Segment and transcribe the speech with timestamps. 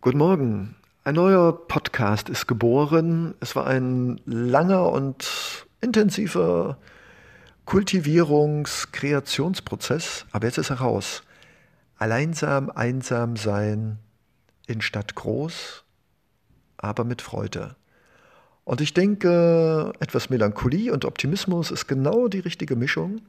[0.00, 0.76] Guten Morgen.
[1.02, 3.34] Ein neuer Podcast ist geboren.
[3.40, 6.78] Es war ein langer und intensiver
[7.66, 11.24] Kultivierungs-, Kreationsprozess, aber jetzt ist er raus.
[11.96, 13.98] Alleinsam, einsam sein
[14.68, 15.82] in Stadt groß,
[16.76, 17.74] aber mit Freude.
[18.62, 23.20] Und ich denke, etwas Melancholie und Optimismus ist genau die richtige Mischung,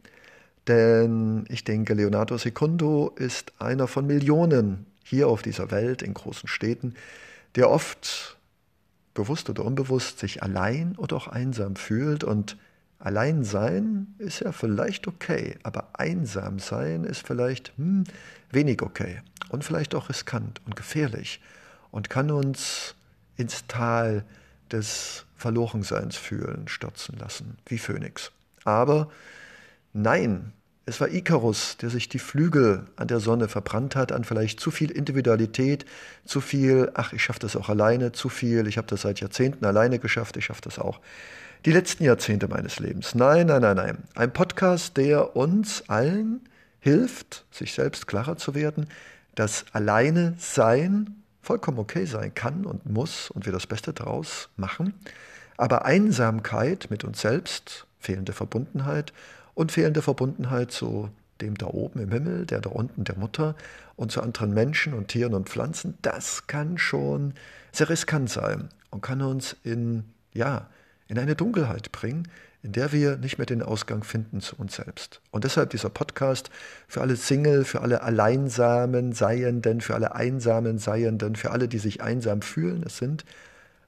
[0.67, 6.47] denn ich denke, Leonardo Secundo ist einer von Millionen hier auf dieser Welt, in großen
[6.47, 6.93] Städten,
[7.55, 8.37] der oft
[9.15, 12.23] bewusst oder unbewusst sich allein oder auch einsam fühlt.
[12.23, 12.57] Und
[12.99, 18.03] allein sein ist ja vielleicht okay, aber einsam sein ist vielleicht hm,
[18.51, 21.41] wenig okay und vielleicht auch riskant und gefährlich
[21.89, 22.93] und kann uns
[23.35, 24.25] ins Tal
[24.71, 28.31] des Verlorenseins fühlen, stürzen lassen, wie Phönix.
[28.63, 29.09] Aber
[29.93, 30.53] nein,
[30.89, 34.71] es war Ikarus, der sich die Flügel an der Sonne verbrannt hat, an vielleicht zu
[34.71, 35.85] viel Individualität,
[36.25, 39.65] zu viel, ach, ich schaffe das auch alleine, zu viel, ich habe das seit Jahrzehnten
[39.65, 40.99] alleine geschafft, ich schaffe das auch.
[41.65, 43.13] Die letzten Jahrzehnte meines Lebens.
[43.13, 43.97] Nein, nein, nein, nein.
[44.15, 46.41] Ein Podcast, der uns allen
[46.79, 48.87] hilft, sich selbst klarer zu werden,
[49.35, 54.93] dass alleine sein vollkommen okay sein kann und muss und wir das Beste daraus machen.
[55.55, 59.13] Aber Einsamkeit mit uns selbst, fehlende Verbundenheit
[59.59, 61.09] und fehlende Verbundenheit zu
[61.41, 63.55] dem da oben im Himmel, der da unten der Mutter
[63.97, 67.33] und zu anderen Menschen und Tieren und Pflanzen, das kann schon
[67.73, 70.69] sehr riskant sein und kann uns in, ja,
[71.09, 72.29] in eine Dunkelheit bringen,
[72.63, 75.19] in der wir nicht mehr den Ausgang finden zu uns selbst.
[75.29, 76.49] Und deshalb dieser Podcast
[76.87, 82.01] für alle Single, für alle alleinsamen Seienden, für alle einsamen Seienden, für alle, die sich
[82.01, 82.81] einsam fühlen.
[82.85, 83.25] Es sind,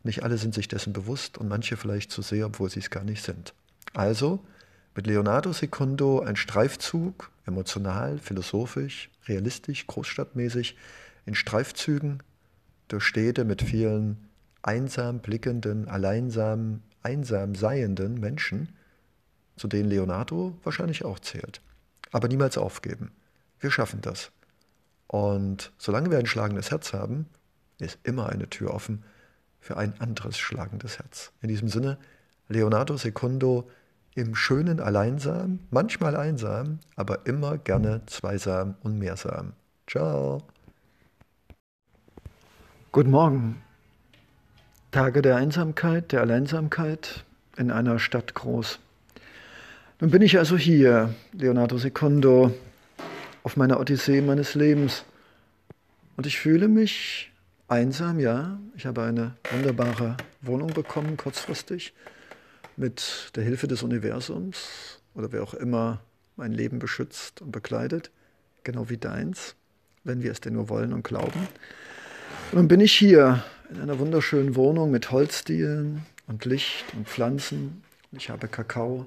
[0.03, 3.06] nicht alle sind sich dessen bewusst und manche vielleicht zu sehr, obwohl sie es gar
[3.06, 3.53] nicht sind.
[3.94, 4.41] Also,
[4.95, 10.75] mit Leonardo Secundo ein Streifzug, emotional, philosophisch, realistisch, großstadtmäßig,
[11.25, 12.22] in Streifzügen
[12.88, 14.28] durch Städte mit vielen
[14.64, 18.69] einsam blickenden, alleinsamen, einsam seienden Menschen,
[19.56, 21.62] zu denen Leonardo wahrscheinlich auch zählt.
[22.12, 23.12] Aber niemals aufgeben.
[23.59, 24.31] Wir schaffen das.
[25.08, 27.28] Und solange wir ein schlagendes Herz haben,
[27.79, 29.03] ist immer eine Tür offen
[29.59, 31.31] für ein anderes schlagendes Herz.
[31.41, 31.97] In diesem Sinne,
[32.50, 33.69] Leonardo Secundo,
[34.16, 39.53] im schönen Alleinsam, manchmal einsam, aber immer gerne zweisam und mehrsam.
[39.88, 40.44] Ciao.
[42.91, 43.61] Guten Morgen.
[44.91, 47.23] Tage der Einsamkeit, der Alleinsamkeit
[47.55, 48.79] in einer Stadt groß.
[50.01, 52.53] Nun bin ich also hier, Leonardo Secundo,
[53.43, 55.05] auf meiner Odyssee meines Lebens.
[56.17, 57.31] Und ich fühle mich
[57.69, 58.59] einsam, ja.
[58.75, 61.93] Ich habe eine wunderbare Wohnung bekommen, kurzfristig
[62.78, 66.02] mit der Hilfe des Universums oder wer auch immer
[66.36, 68.12] mein Leben beschützt und bekleidet,
[68.64, 69.56] genau wie deins,
[70.04, 71.48] wenn wir es denn nur wollen und glauben.
[72.52, 77.84] Und nun bin ich hier in einer wunderschönen Wohnung mit Holzdielen und Licht und Pflanzen.
[78.12, 79.06] Und ich habe Kakao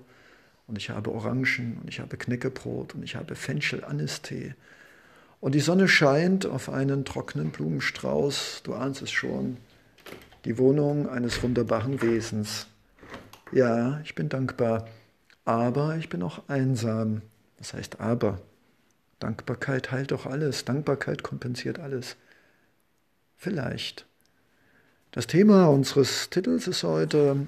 [0.67, 4.55] und ich habe Orangen und ich habe Knäckebrot und ich habe Fenchel-Anistee.
[5.41, 9.59] Und die Sonne scheint auf einen trockenen Blumenstrauß, du ahnst es schon,
[10.47, 12.67] die Wohnung eines wunderbaren Wesens.
[13.53, 14.89] Ja, ich bin dankbar,
[15.45, 17.23] aber ich bin auch einsam.
[17.59, 18.41] Das heißt aber.
[19.21, 20.65] Dankbarkeit heilt doch alles.
[20.65, 22.17] Dankbarkeit kompensiert alles.
[23.37, 24.07] Vielleicht.
[25.13, 27.47] Das Thema unseres Titels ist heute,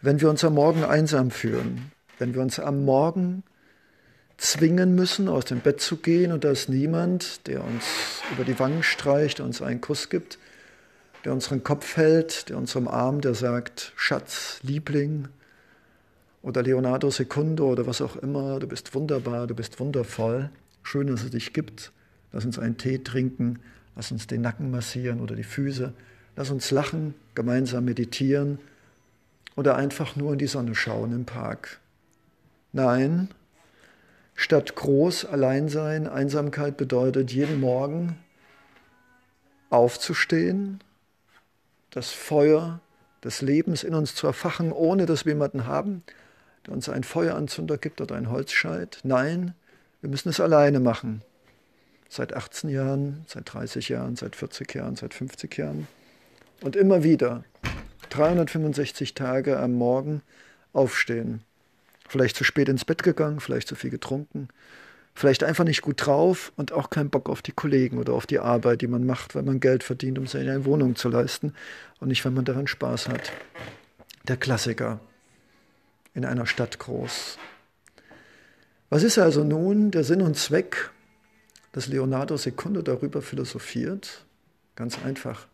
[0.00, 3.42] wenn wir uns am Morgen einsam fühlen, wenn wir uns am Morgen
[4.36, 7.84] zwingen müssen, aus dem Bett zu gehen und da ist niemand, der uns
[8.32, 10.38] über die Wangen streicht, uns einen Kuss gibt,
[11.24, 15.28] der unseren Kopf hält, der unserem Arm, der sagt, Schatz, Liebling
[16.42, 20.50] oder Leonardo Secundo oder was auch immer, du bist wunderbar, du bist wundervoll,
[20.82, 21.92] schön, dass es dich gibt,
[22.32, 23.60] lass uns einen Tee trinken,
[23.94, 25.92] lass uns den Nacken massieren oder die Füße,
[26.34, 28.58] lass uns lachen, gemeinsam meditieren
[29.54, 31.78] oder einfach nur in die Sonne schauen im Park.
[32.72, 33.28] Nein,
[34.34, 38.16] statt groß Alleinsein, Einsamkeit bedeutet jeden Morgen
[39.70, 40.80] aufzustehen,
[41.92, 42.80] das Feuer
[43.22, 46.02] des Lebens in uns zu erfachen, ohne dass wir jemanden haben,
[46.66, 48.98] der uns einen Feueranzünder gibt oder einen Holzscheit.
[49.04, 49.54] Nein,
[50.00, 51.22] wir müssen es alleine machen.
[52.08, 55.86] Seit 18 Jahren, seit 30 Jahren, seit 40 Jahren, seit 50 Jahren.
[56.62, 57.44] Und immer wieder
[58.10, 60.22] 365 Tage am Morgen
[60.72, 61.42] aufstehen.
[62.08, 64.48] Vielleicht zu spät ins Bett gegangen, vielleicht zu viel getrunken,
[65.14, 68.38] vielleicht einfach nicht gut drauf und auch keinen Bock auf die Kollegen oder auf die
[68.38, 71.54] Arbeit, die man macht, weil man Geld verdient, um sich eine Wohnung zu leisten
[72.00, 73.32] und nicht, weil man daran Spaß hat.
[74.28, 75.00] Der Klassiker
[76.14, 77.38] in einer Stadt groß.
[78.90, 80.90] Was ist also nun der Sinn und Zweck,
[81.72, 84.24] dass Leonardo Secundo darüber philosophiert?
[84.76, 85.46] Ganz einfach.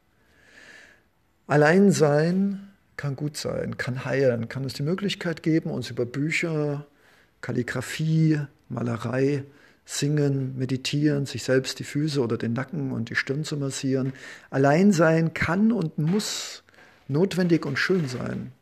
[1.47, 6.87] Alleinsein kann gut sein, kann heilen, kann uns die Möglichkeit geben, uns über Bücher,
[7.41, 9.45] Kalligraphie, Malerei,
[9.85, 14.13] Singen, Meditieren, sich selbst die Füße oder den Nacken und die Stirn zu massieren.
[14.51, 16.63] Alleinsein kann und muss
[17.09, 18.53] notwendig und schön sein.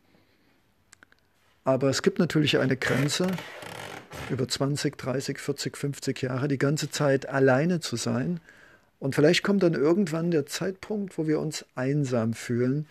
[1.64, 3.26] Aber es gibt natürlich eine Grenze,
[4.31, 8.41] über 20, 30, 40, 50 Jahre die ganze Zeit alleine zu sein.
[8.99, 12.87] Und vielleicht kommt dann irgendwann der Zeitpunkt, wo wir uns einsam fühlen.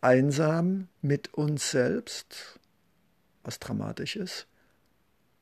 [0.00, 2.58] Einsam mit uns selbst,
[3.42, 4.46] was dramatisch ist,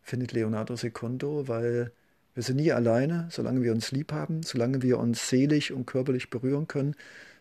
[0.03, 1.93] findet Leonardo Secondo, weil
[2.35, 6.31] wir sind nie alleine, solange wir uns lieb haben, solange wir uns seelisch und körperlich
[6.31, 6.95] berühren können,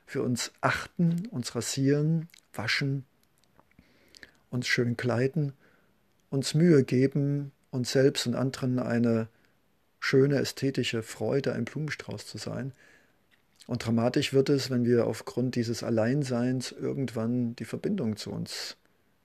[0.06, 3.06] für uns achten, uns rasieren, waschen,
[4.50, 5.54] uns schön kleiden,
[6.30, 9.28] uns Mühe geben, uns selbst und anderen eine
[10.00, 12.74] schöne ästhetische Freude, ein Blumenstrauß zu sein.
[13.68, 18.75] Und dramatisch wird es, wenn wir aufgrund dieses Alleinseins irgendwann die Verbindung zu uns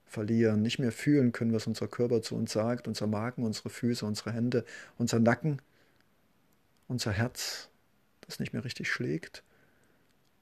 [0.07, 4.05] verlieren, nicht mehr fühlen können, was unser Körper zu uns sagt, unser Magen, unsere Füße,
[4.05, 4.65] unsere Hände,
[4.97, 5.61] unser Nacken,
[6.87, 7.69] unser Herz,
[8.21, 9.43] das nicht mehr richtig schlägt.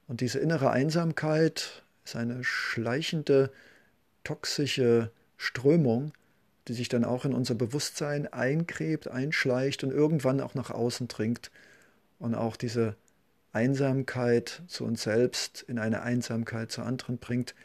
[0.07, 3.51] Und diese innere Einsamkeit ist eine schleichende,
[4.23, 6.13] toxische Strömung,
[6.67, 11.51] die sich dann auch in unser Bewusstsein eingräbt, einschleicht und irgendwann auch nach außen dringt
[12.19, 12.95] und auch diese
[13.53, 17.56] Einsamkeit zu uns selbst in eine Einsamkeit zu anderen bringt,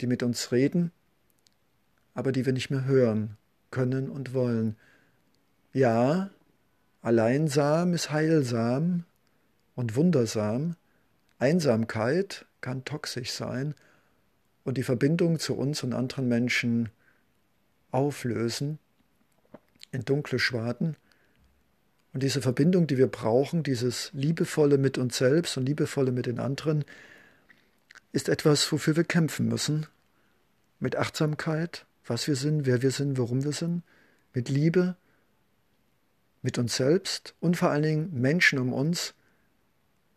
[0.00, 0.92] die mit uns reden,
[2.14, 3.36] aber die wir nicht mehr hören
[3.70, 4.76] können und wollen.
[5.72, 6.30] Ja,
[7.02, 9.04] alleinsam ist heilsam
[9.74, 10.76] und wundersam,
[11.38, 13.74] Einsamkeit kann toxisch sein
[14.64, 16.90] und die Verbindung zu uns und anderen Menschen
[17.90, 18.78] auflösen
[19.92, 20.96] in dunkle Schwaden.
[22.12, 26.40] Und diese Verbindung, die wir brauchen, dieses liebevolle mit uns selbst und liebevolle mit den
[26.40, 26.84] anderen,
[28.12, 29.86] ist etwas, wofür wir kämpfen müssen.
[30.80, 33.84] Mit Achtsamkeit, was wir sind, wer wir sind, warum wir sind,
[34.34, 34.96] mit Liebe,
[36.42, 39.14] mit uns selbst und vor allen Dingen Menschen um uns,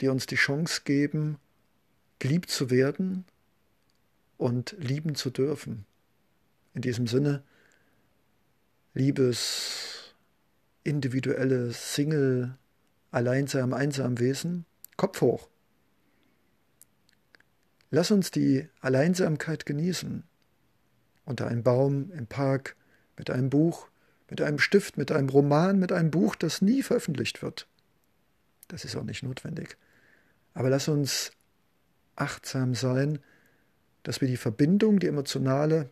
[0.01, 1.37] die uns die Chance geben,
[2.17, 3.25] geliebt zu werden
[4.37, 5.85] und lieben zu dürfen.
[6.73, 7.43] In diesem Sinne,
[8.95, 10.15] liebes,
[10.83, 12.57] individuelles, Single,
[13.11, 14.65] Alleinsam, einsam Wesen,
[14.97, 15.47] Kopf hoch.
[17.91, 20.23] Lass uns die Alleinsamkeit genießen.
[21.25, 22.75] Unter einem Baum, im Park,
[23.17, 23.87] mit einem Buch,
[24.29, 27.67] mit einem Stift, mit einem Roman, mit einem Buch, das nie veröffentlicht wird.
[28.67, 29.77] Das ist auch nicht notwendig.
[30.53, 31.31] Aber lass uns
[32.15, 33.19] achtsam sein,
[34.03, 35.89] dass wir die Verbindung, die emotionale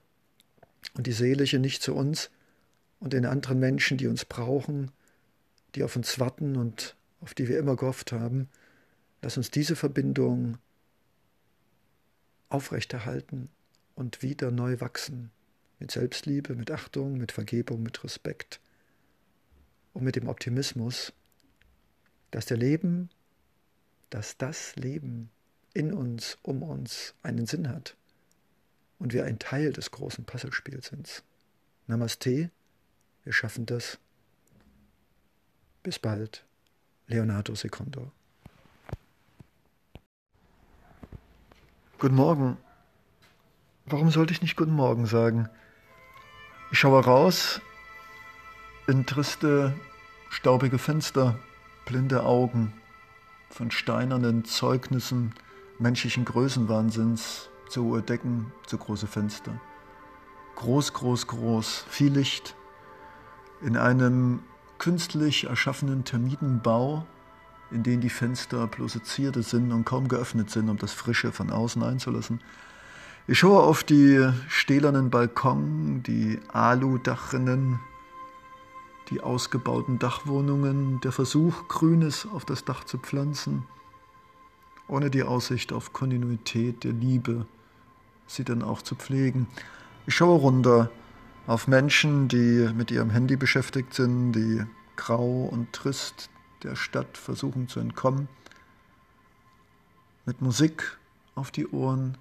[0.95, 2.29] und die seelische nicht zu uns
[2.99, 4.91] und den anderen Menschen, die uns brauchen,
[5.75, 8.49] die auf uns warten und auf die wir immer gehofft haben,
[9.21, 10.57] lass uns diese Verbindung
[12.49, 13.49] aufrechterhalten
[13.95, 15.31] und wieder neu wachsen.
[15.79, 18.59] Mit Selbstliebe, mit Achtung, mit Vergebung, mit Respekt
[19.93, 21.13] und mit dem Optimismus,
[22.29, 23.09] dass der Leben,
[24.09, 25.29] dass das Leben
[25.73, 27.95] in uns, um uns einen Sinn hat
[28.99, 31.23] und wir ein Teil des großen Puzzlespiels sind.
[31.87, 32.51] Namaste,
[33.23, 33.97] wir schaffen das.
[35.83, 36.45] Bis bald,
[37.07, 38.11] Leonardo Secondo.
[41.97, 42.57] Guten Morgen.
[43.85, 45.49] Warum sollte ich nicht Guten Morgen sagen?
[46.71, 47.61] Ich schaue raus
[48.87, 49.73] in triste,
[50.29, 51.39] staubige Fenster,
[51.85, 52.73] blinde Augen
[53.49, 55.33] von steinernen Zeugnissen
[55.79, 59.59] menschlichen Größenwahnsinns, zu hohe Decken, zu große Fenster.
[60.55, 62.55] Groß, groß, groß, viel Licht.
[63.61, 64.43] In einem
[64.77, 67.05] künstlich erschaffenen Termitenbau,
[67.71, 71.49] in dem die Fenster bloße Zierde sind und kaum geöffnet sind, um das Frische von
[71.49, 72.41] außen einzulassen.
[73.27, 77.79] Ich schaue auf die stählernen Balkon, die Aludachrinnen,
[79.11, 83.63] die ausgebauten Dachwohnungen, der Versuch, Grünes auf das Dach zu pflanzen,
[84.87, 87.45] ohne die Aussicht auf Kontinuität der Liebe,
[88.25, 89.47] sie dann auch zu pflegen.
[90.07, 90.89] Ich schaue runter
[91.45, 94.63] auf Menschen, die mit ihrem Handy beschäftigt sind, die
[94.95, 96.31] grau und trist
[96.63, 98.27] der Stadt versuchen zu entkommen,
[100.25, 100.97] mit Musik
[101.35, 102.17] auf die Ohren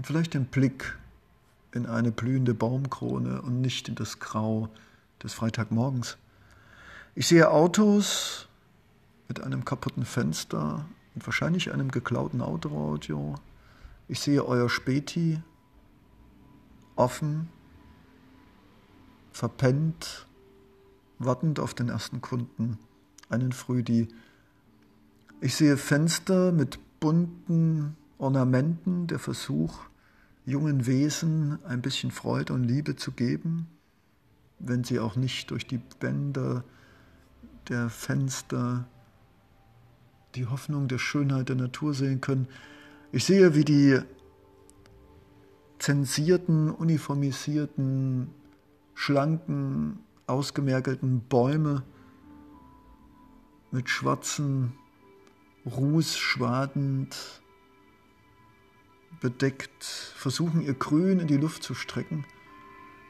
[0.00, 0.96] und vielleicht den Blick
[1.72, 4.70] in eine blühende Baumkrone und nicht in das Grau
[5.22, 6.16] des Freitagmorgens.
[7.14, 8.48] Ich sehe Autos
[9.28, 13.34] mit einem kaputten Fenster und wahrscheinlich einem geklauten Autoradio.
[14.08, 15.42] Ich sehe euer Späti
[16.96, 17.50] offen,
[19.32, 20.26] verpennt,
[21.18, 22.78] wartend auf den ersten Kunden,
[23.28, 24.08] einen Früh, die
[25.42, 29.89] Ich sehe Fenster mit bunten Ornamenten, der Versuch,
[30.50, 33.68] jungen Wesen ein bisschen Freude und Liebe zu geben,
[34.58, 36.64] wenn sie auch nicht durch die Bänder
[37.68, 38.86] der Fenster
[40.34, 42.46] die Hoffnung der Schönheit der Natur sehen können.
[43.12, 44.00] Ich sehe, wie die
[45.78, 48.28] zensierten, uniformisierten,
[48.94, 51.82] schlanken, ausgemergelten Bäume
[53.70, 54.72] mit schwarzen
[55.64, 57.42] Ruß schwadend
[59.20, 62.24] bedeckt, versuchen ihr Grün in die Luft zu strecken.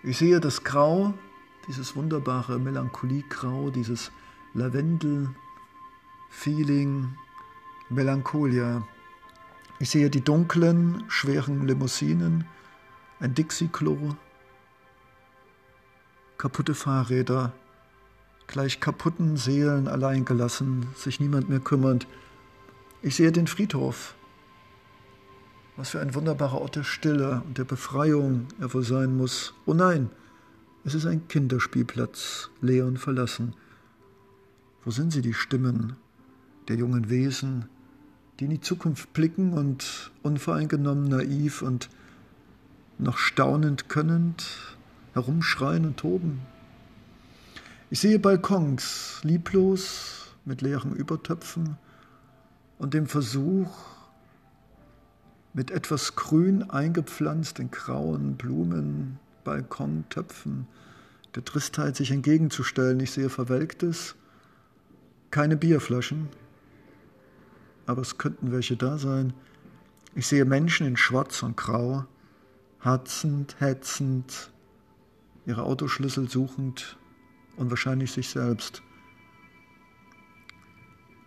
[0.02, 1.14] Ich sehe das Grau,
[1.69, 4.11] dieses wunderbare Melancholie-Grau, dieses
[4.54, 7.14] Lavendel-Feeling,
[7.90, 8.83] Melancholia.
[9.78, 12.47] Ich sehe die dunklen, schweren Limousinen,
[13.21, 14.16] ein Dixie-Klo,
[16.38, 17.52] kaputte Fahrräder,
[18.47, 22.09] gleich kaputten Seelen allein gelassen, sich niemand mehr kümmernd.
[23.02, 24.14] Ich sehe den Friedhof.
[25.80, 29.54] Was für ein wunderbarer Ort der Stille und der Befreiung er wohl sein muss.
[29.64, 30.10] Oh nein,
[30.84, 33.54] es ist ein Kinderspielplatz, leer und verlassen.
[34.84, 35.96] Wo sind sie, die Stimmen
[36.68, 37.64] der jungen Wesen,
[38.38, 41.88] die in die Zukunft blicken und unvoreingenommen, naiv und
[42.99, 44.76] noch staunend könnend
[45.14, 46.42] herumschreien und toben?
[47.88, 51.78] Ich sehe Balkons, lieblos, mit leeren Übertöpfen
[52.76, 53.70] und dem Versuch,
[55.52, 60.66] mit etwas grün eingepflanzt in grauen Blumen, Balkontöpfen,
[61.35, 63.00] der Tristheit sich entgegenzustellen.
[63.00, 64.14] Ich sehe Verwelktes,
[65.30, 66.28] keine Bierflaschen,
[67.87, 69.33] aber es könnten welche da sein.
[70.14, 72.04] Ich sehe Menschen in Schwarz und Grau,
[72.80, 74.50] hatzend, hetzend,
[75.47, 76.97] ihre Autoschlüssel suchend,
[77.57, 78.83] und wahrscheinlich sich selbst.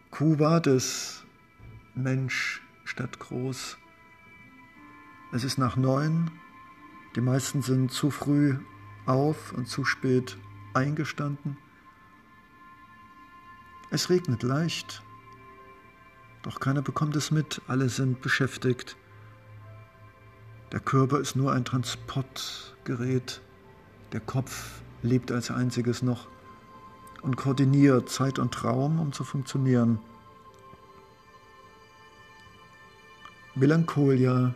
[0.09, 1.23] Kuba des
[1.93, 3.77] Mensch statt groß.
[5.33, 6.29] Es ist nach neun.
[7.15, 8.55] Die meisten sind zu früh
[9.07, 10.37] auf und zu spät
[10.75, 11.57] eingestanden.
[13.89, 15.01] Es regnet leicht,
[16.43, 18.95] doch keiner bekommt es mit, alle sind beschäftigt.
[20.71, 23.41] Der Körper ist nur ein Transportgerät,
[24.11, 26.27] der Kopf lebt als einziges noch
[27.23, 29.97] und koordiniert Zeit und Traum, um zu funktionieren.
[33.55, 34.53] Melancholia,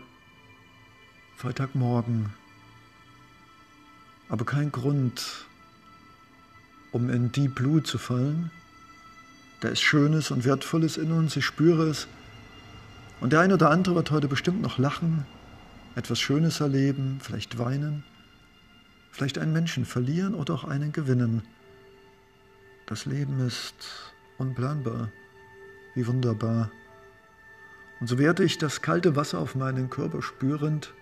[1.37, 2.33] Freitagmorgen,
[4.29, 5.45] aber kein Grund,
[6.91, 8.51] um in Deep Blue zu fallen.
[9.61, 12.07] Da ist Schönes und Wertvolles in uns, ich spüre es.
[13.21, 15.25] Und der eine oder andere wird heute bestimmt noch lachen,
[15.95, 18.03] etwas Schönes erleben, vielleicht weinen
[19.17, 21.41] vielleicht einen Menschen verlieren oder auch einen gewinnen.
[22.85, 25.09] Das Leben ist unplanbar,
[25.95, 26.69] wie wunderbar.
[27.99, 30.93] Und so werde ich das kalte Wasser auf meinen Körper spürend,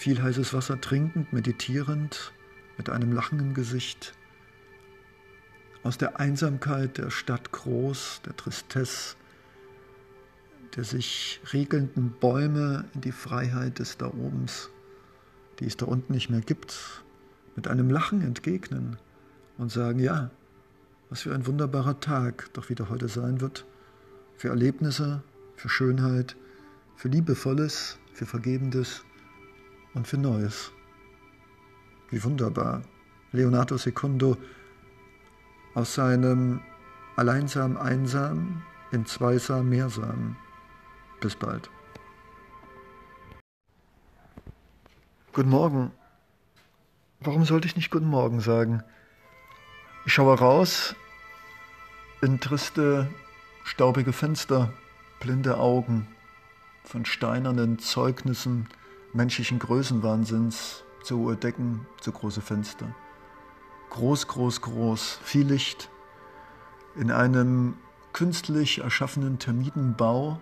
[0.00, 2.32] viel heißes Wasser trinkend, meditierend,
[2.76, 4.14] mit einem Lachen im Gesicht,
[5.82, 9.16] aus der Einsamkeit der Stadt groß, der Tristesse,
[10.74, 14.70] der sich regelnden Bäume in die Freiheit des Daobens
[15.60, 17.04] die es da unten nicht mehr gibt,
[17.54, 18.96] mit einem Lachen entgegnen
[19.58, 20.30] und sagen, ja,
[21.10, 23.66] was für ein wunderbarer Tag doch wieder heute sein wird,
[24.36, 25.22] für Erlebnisse,
[25.56, 26.34] für Schönheit,
[26.96, 29.04] für Liebevolles, für Vergebendes
[29.94, 30.72] und für Neues.
[32.10, 32.82] Wie wunderbar.
[33.32, 34.36] Leonardo Secundo
[35.74, 36.60] aus seinem
[37.16, 40.36] Alleinsam, Einsam in Zweisam, Mehrsam.
[41.20, 41.70] Bis bald.
[45.32, 45.92] Guten Morgen.
[47.20, 48.82] Warum sollte ich nicht Guten Morgen sagen?
[50.06, 50.96] Ich schaue raus
[52.22, 53.08] in triste,
[53.64, 54.72] staubige Fenster,
[55.20, 56.08] blinde Augen
[56.82, 58.68] von steinernen Zeugnissen
[59.12, 62.94] menschlichen Größenwahnsinns, zu hohe Decken, zu große Fenster.
[63.90, 65.90] Groß, groß, groß, viel Licht
[66.96, 67.74] in einem
[68.12, 70.40] künstlich erschaffenen Termitenbau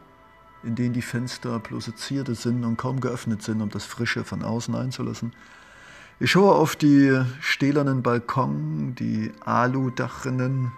[0.63, 4.43] in denen die Fenster bloße Zierde sind und kaum geöffnet sind, um das Frische von
[4.43, 5.33] außen einzulassen.
[6.21, 10.73] Ich schaue auf die stählernen Balkon, die Aludachrinnen,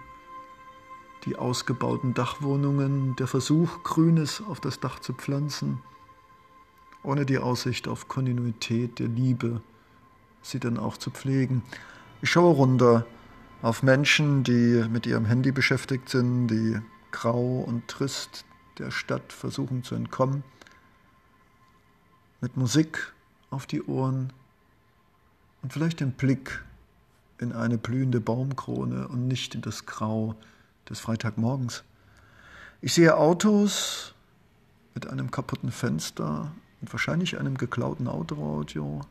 [1.25, 5.81] die ausgebauten Dachwohnungen, der Versuch, Grünes auf das Dach zu pflanzen,
[7.03, 9.61] ohne die Aussicht auf Kontinuität der Liebe,
[10.41, 11.63] sie dann auch zu pflegen.
[12.21, 13.05] Ich schaue runter
[13.61, 16.79] auf Menschen, die mit ihrem Handy beschäftigt sind, die
[17.11, 18.45] grau und trist
[18.77, 20.43] der Stadt versuchen zu entkommen,
[22.39, 23.13] mit Musik
[23.49, 24.33] auf die Ohren
[25.61, 26.63] und vielleicht den Blick
[27.37, 30.35] in eine blühende Baumkrone und nicht in das Grau
[30.89, 31.83] des Freitagmorgens.
[32.81, 34.15] Ich sehe Autos
[34.95, 39.01] mit einem kaputten Fenster und wahrscheinlich einem geklauten Autoradio.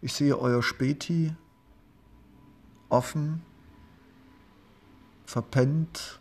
[0.00, 1.34] Ich sehe euer Späti
[2.88, 3.42] offen,
[5.24, 6.20] verpennt,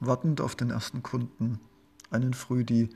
[0.00, 1.58] wartend auf den ersten Kunden,
[2.10, 2.90] einen Frühdi.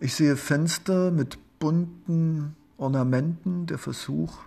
[0.00, 4.38] Ich sehe Fenster mit bunten Ornamenten, der Versuch,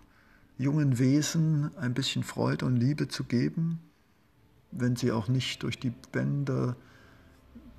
[0.58, 3.80] jungen Wesen ein bisschen Freude und Liebe zu geben,
[4.72, 6.76] wenn sie auch nicht durch die Bänder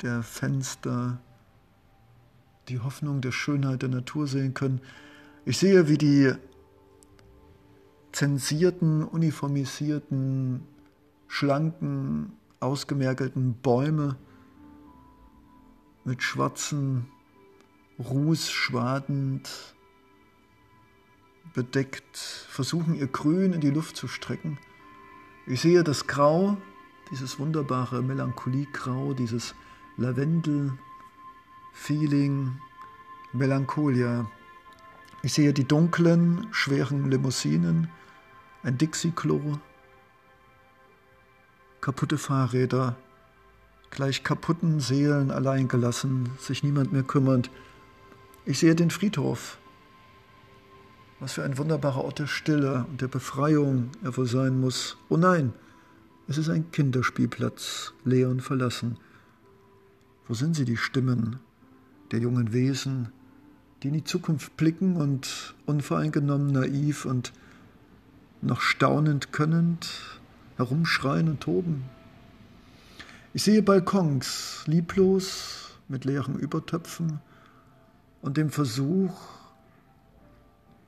[0.02, 1.21] der Fenster
[2.69, 4.81] die Hoffnung der Schönheit der Natur sehen können.
[5.45, 6.33] Ich sehe, wie die
[8.13, 10.63] zensierten, uniformisierten,
[11.27, 14.17] schlanken, ausgemergelten Bäume
[16.05, 17.07] mit schwarzen
[17.99, 19.75] Ruß schwadend
[21.55, 24.59] bedeckt, versuchen ihr Grün in die Luft zu strecken.
[25.47, 26.57] Ich sehe das Grau,
[27.11, 29.55] dieses wunderbare Melancholie-Grau, dieses
[31.79, 32.61] Lavendel-Feeling,
[33.33, 34.27] Melancholia.
[35.23, 37.89] Ich sehe die dunklen, schweren Limousinen,
[38.63, 39.59] ein Dixie-Klo,
[41.81, 42.97] kaputte Fahrräder,
[43.91, 47.51] gleich kaputten Seelen allein gelassen, sich niemand mehr kümmernd.
[48.45, 49.59] Ich sehe den Friedhof.
[51.21, 54.97] Was für ein wunderbarer Ort der Stille und der Befreiung er wohl sein muss.
[55.09, 55.53] Oh nein,
[56.29, 58.99] es ist ein Kinderspielplatz, leer und verlassen.
[60.29, 61.41] Wo sind sie, die Stimmen
[62.11, 63.09] der jungen Wesen,
[63.83, 67.33] die in die Zukunft blicken und unvoreingenommen, naiv und
[68.41, 70.21] noch staunend könnend
[70.57, 71.85] herumschreien und toben?
[73.35, 77.21] Ich sehe Balkons, lieblos, mit leeren Übertöpfen,
[78.21, 79.15] und dem Versuch,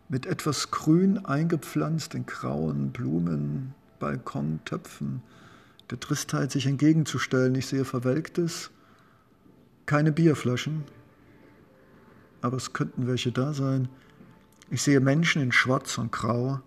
[0.08, 5.22] mit etwas Grün eingepflanzt in grauen Blumen, Balkontöpfen,
[5.90, 7.54] der Tristheit sich entgegenzustellen.
[7.54, 8.70] Ich sehe Verwelktes,
[9.86, 10.84] keine Bierflaschen,
[12.42, 13.88] aber es könnten welche da sein.
[14.70, 16.60] Ich sehe Menschen in Schwarz und Grau,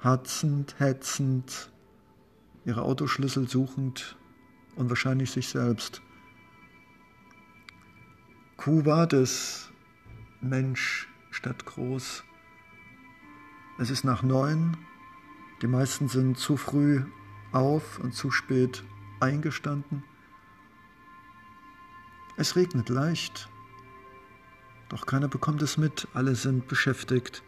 [0.00, 1.70] hatzend, hetzend,
[2.64, 4.16] ihre Autoschlüssel suchend
[4.76, 6.02] und wahrscheinlich sich selbst.
[8.56, 9.70] Kuba des
[10.40, 12.24] Mensch statt groß.
[13.78, 14.76] Es ist nach neun,
[15.60, 17.02] die meisten sind zu früh
[17.52, 18.84] auf und zu spät
[19.20, 20.04] eingestanden.
[22.36, 23.48] Es regnet leicht,
[24.94, 27.42] doch keiner bekommt es mit, alle sind beschäftigt.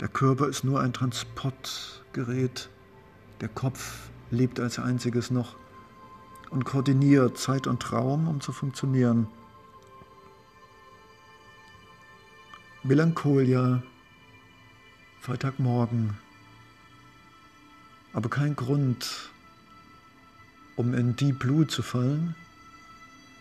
[0.00, 2.70] Der Körper ist nur ein Transportgerät,
[3.42, 5.54] der Kopf lebt als einziges noch
[6.48, 9.28] und koordiniert Zeit und Raum, um zu funktionieren.
[12.82, 13.82] Melancholia,
[15.20, 16.16] Freitagmorgen,
[18.14, 19.28] aber kein Grund,
[20.76, 22.34] um in Deep Blue zu fallen.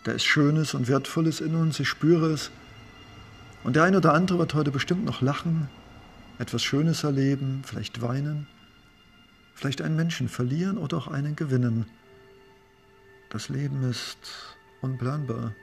[0.06, 2.52] Da ist Schönes und Wertvolles in uns, ich spüre es.
[3.64, 5.68] Und der eine oder andere wird heute bestimmt noch lachen,
[6.38, 8.46] etwas Schönes erleben, vielleicht weinen,
[9.56, 11.88] vielleicht einen Menschen verlieren oder auch einen gewinnen.
[13.30, 15.56] Das Leben ist unplanbar,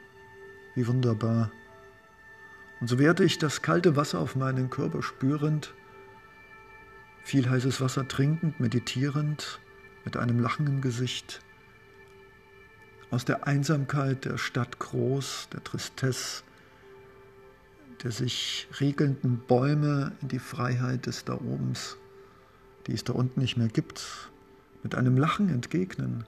[0.75, 1.53] wie wunderbar.
[2.81, 5.73] Und so werde ich das kalte Wasser auf meinen Körper spürend,
[7.23, 9.61] viel heißes Wasser trinkend, meditierend,
[10.05, 11.41] mit einem Lachen im Gesicht,
[13.13, 16.43] aus der Einsamkeit der Stadt groß, der Tristesse,
[18.03, 21.99] der sich regelnden Bäume in die Freiheit des Da obens,
[22.87, 24.31] die es da unten nicht mehr gibt,
[24.83, 26.25] mit einem Lachen entgegnen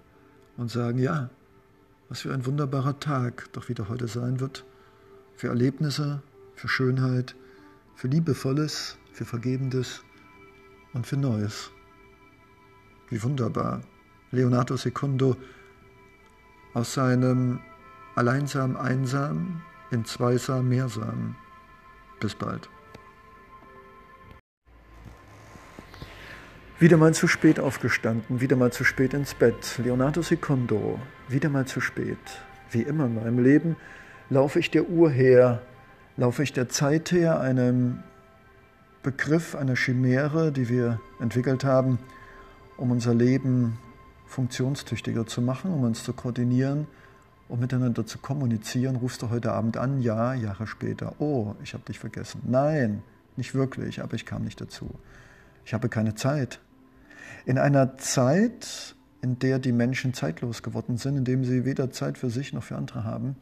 [0.58, 1.30] und sagen, ja,
[2.10, 4.66] was für ein wunderbarer Tag doch wieder heute sein wird,
[5.36, 6.22] für Erlebnisse,
[6.54, 7.34] für Schönheit,
[7.96, 10.02] für Liebevolles, für Vergebendes
[10.92, 11.70] und für Neues.
[13.08, 13.80] Wie wunderbar.
[14.32, 15.38] Leonardo Secundo
[16.74, 17.60] aus seinem
[18.16, 21.36] Alleinsam, Einsam in Zweisam, Mehrsam.
[22.20, 22.68] Bis bald.
[26.80, 29.78] Wieder mal zu spät aufgestanden, wieder mal zu spät ins Bett.
[29.82, 32.18] Leonardo Secundo, wieder mal zu spät.
[32.70, 33.76] Wie immer in meinem Leben
[34.28, 35.62] laufe ich der Uhr her,
[36.16, 38.02] laufe ich der Zeit her, einem
[39.04, 41.98] Begriff, einer Chimäre, die wir entwickelt haben,
[42.76, 43.78] um unser Leben
[44.26, 46.86] funktionstüchtiger zu machen, um uns zu koordinieren,
[47.48, 48.96] um miteinander zu kommunizieren.
[48.96, 50.00] Rufst du heute Abend an?
[50.00, 51.14] Ja, Jahre später.
[51.20, 52.42] Oh, ich habe dich vergessen.
[52.46, 53.02] Nein,
[53.36, 54.90] nicht wirklich, aber ich kam nicht dazu.
[55.64, 56.60] Ich habe keine Zeit.
[57.46, 62.18] In einer Zeit, in der die Menschen zeitlos geworden sind, in dem sie weder Zeit
[62.18, 63.36] für sich noch für andere haben,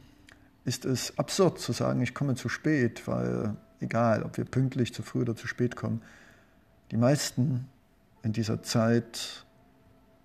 [0.65, 5.03] ist es absurd zu sagen, ich komme zu spät, weil egal, ob wir pünktlich zu
[5.03, 6.01] früh oder zu spät kommen,
[6.91, 7.67] die meisten
[8.23, 9.42] in dieser Zeit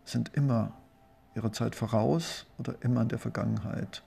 [0.09, 0.73] sind immer
[1.35, 4.03] ihrer Zeit voraus oder immer in der Vergangenheit,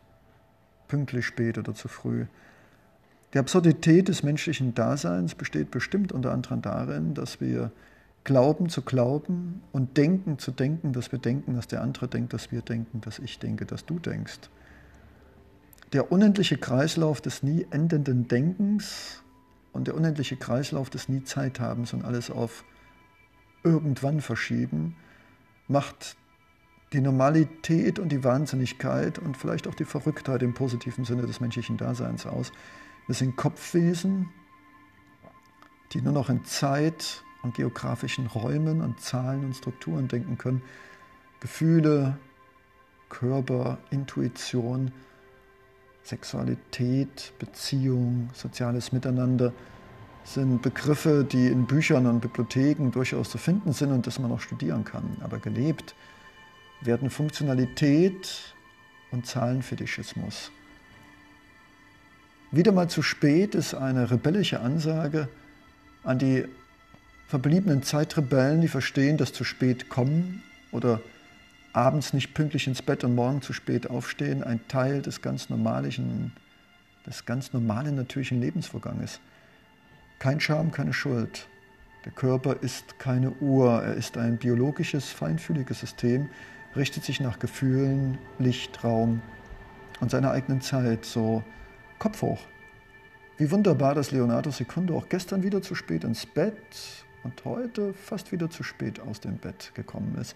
[0.87, 2.25] pünktlich spät oder zu früh.
[3.33, 7.71] Die Absurdität des menschlichen Daseins besteht bestimmt unter anderem darin, dass wir
[8.23, 12.51] glauben zu glauben und denken zu denken, dass wir denken, dass der andere denkt, dass
[12.51, 14.49] wir denken, dass ich denke, dass du denkst.
[15.93, 19.23] Der unendliche Kreislauf des nie endenden Denkens
[19.71, 22.63] und der unendliche Kreislauf des nie Zeithabens und alles auf
[23.63, 24.95] irgendwann verschieben,
[25.67, 26.15] macht
[26.93, 31.77] die Normalität und die Wahnsinnigkeit und vielleicht auch die Verrücktheit im positiven Sinne des menschlichen
[31.77, 32.51] Daseins aus.
[33.07, 34.29] Wir sind Kopfwesen,
[35.93, 40.61] die nur noch in Zeit und geografischen Räumen und Zahlen und Strukturen denken können.
[41.39, 42.17] Gefühle,
[43.09, 44.91] Körper, Intuition,
[46.03, 49.53] Sexualität, Beziehung, soziales Miteinander
[50.23, 54.39] sind Begriffe, die in Büchern und Bibliotheken durchaus zu finden sind und das man auch
[54.39, 55.17] studieren kann.
[55.21, 55.95] Aber gelebt
[56.81, 58.55] werden Funktionalität
[59.11, 60.51] und Zahlenfetischismus.
[62.51, 65.29] Wieder mal zu spät ist eine rebellische Ansage
[66.03, 66.45] an die
[67.27, 71.01] verbliebenen Zeitrebellen, die verstehen, dass zu spät kommen oder
[71.71, 76.33] abends nicht pünktlich ins Bett und morgen zu spät aufstehen, ein Teil des ganz normalen,
[77.05, 79.21] des ganz normalen natürlichen Lebensvorganges.
[80.21, 81.47] Kein Scham, keine Schuld.
[82.05, 86.29] Der Körper ist keine Uhr, er ist ein biologisches, feinfühliges System,
[86.75, 89.23] richtet sich nach Gefühlen, Licht, Raum
[89.99, 91.41] und seiner eigenen Zeit, so
[91.97, 92.39] Kopf hoch.
[93.39, 96.53] Wie wunderbar, dass Leonardo Secundo auch gestern wieder zu spät ins Bett
[97.23, 100.35] und heute fast wieder zu spät aus dem Bett gekommen ist.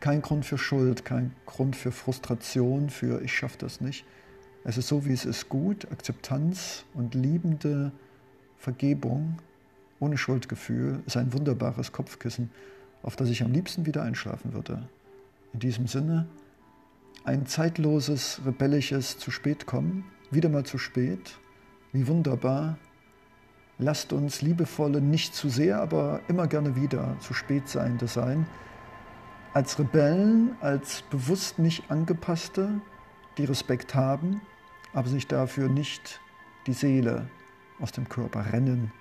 [0.00, 4.04] Kein Grund für Schuld, kein Grund für Frustration, für ich schaffe das nicht.
[4.64, 7.92] Es ist so, wie es ist, gut, Akzeptanz und liebende
[8.62, 9.38] Vergebung
[9.98, 12.48] ohne Schuldgefühl ist ein wunderbares Kopfkissen,
[13.02, 14.88] auf das ich am liebsten wieder einschlafen würde.
[15.52, 16.28] In diesem Sinne,
[17.24, 21.40] ein zeitloses, rebellisches zu spät kommen, wieder mal zu spät,
[21.92, 22.78] wie wunderbar.
[23.78, 28.46] Lasst uns liebevolle, nicht zu sehr, aber immer gerne wieder zu spät seiende sein.
[29.54, 32.80] Als Rebellen, als bewusst nicht angepasste,
[33.38, 34.40] die Respekt haben,
[34.92, 36.20] aber sich dafür nicht
[36.68, 37.26] die Seele
[37.82, 38.92] aus dem Körper rennen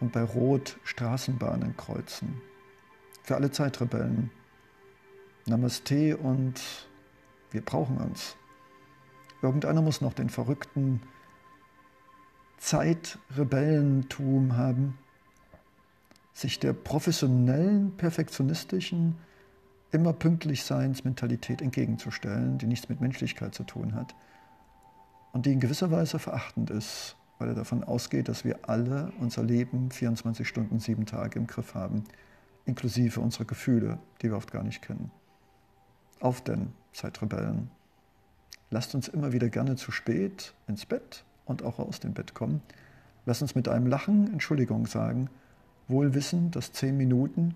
[0.00, 2.40] und bei Rot Straßenbahnen kreuzen.
[3.22, 4.30] Für alle Zeitrebellen.
[5.46, 6.60] Namaste und
[7.50, 8.36] wir brauchen uns.
[9.40, 11.00] Irgendeiner muss noch den verrückten
[12.58, 14.98] Zeitrebellentum haben,
[16.32, 19.16] sich der professionellen, perfektionistischen,
[19.90, 24.14] immer pünktlich Mentalität entgegenzustellen, die nichts mit Menschlichkeit zu tun hat
[25.32, 29.42] und die in gewisser Weise verachtend ist, weil er davon ausgeht, dass wir alle unser
[29.42, 32.04] Leben 24 Stunden, sieben Tage im Griff haben,
[32.66, 35.10] inklusive unserer Gefühle, die wir oft gar nicht kennen.
[36.20, 37.68] Auf denn, Zeitrebellen.
[38.70, 42.62] Lasst uns immer wieder gerne zu spät ins Bett und auch aus dem Bett kommen.
[43.26, 45.28] Lass uns mit einem Lachen Entschuldigung sagen,
[45.88, 47.54] wohl wissen, dass zehn Minuten